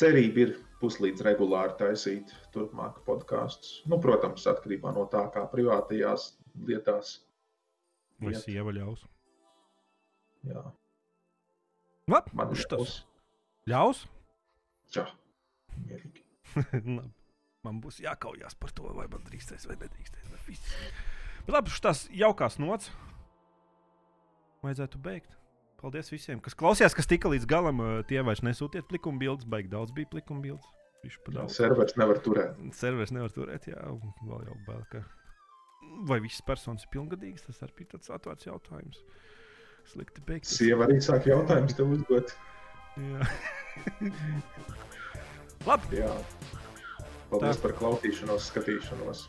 [0.00, 0.54] cerība ir
[0.84, 3.80] puslīdz regulāri taisīt turpmāk podkāstus.
[3.90, 6.30] Nu, protams, atkarībā no tā, kā privātajās
[6.68, 7.18] lietās.
[8.22, 9.02] Vai sieva ļaus?
[10.44, 10.62] Jā,
[12.10, 12.98] Labi, man ir tas
[13.70, 14.02] ļaus?
[14.92, 15.06] Čau!
[15.86, 16.24] Mierīgi.
[16.54, 17.12] Labi.
[17.64, 20.28] man būs jākaujās par to, vai man drīkstēs vai nedrīkstēs.
[20.34, 20.58] vai.
[21.46, 22.90] Bet labi, šis jaukās nots.
[24.64, 25.32] Vajadzētu beigt.
[25.84, 27.80] Paldies visiem, kas klausījās, kas tika līdz galam.
[27.84, 30.64] eh, Tie vairs nesūtiet likuma bildes, baigi daudz bija likuma bildes.
[31.28, 31.52] Daudz.
[31.58, 32.56] Servers nevar turēt.
[32.72, 33.76] Serveris nevar turēt, jā,
[34.24, 35.02] vēl jau bail, ka.
[36.08, 39.02] Vai visas personas ir pilngadīgas, tas arī bija tāds atvērts jautājums.
[39.92, 40.48] Slikti beigt.
[40.48, 42.32] Sieva arī sāk jautājumus tev uzdot.
[42.96, 43.28] Jā.
[45.68, 46.08] Labi, Jā.
[47.28, 47.62] Paldies Tā.
[47.66, 49.26] par klausīšanos, skatīšanos.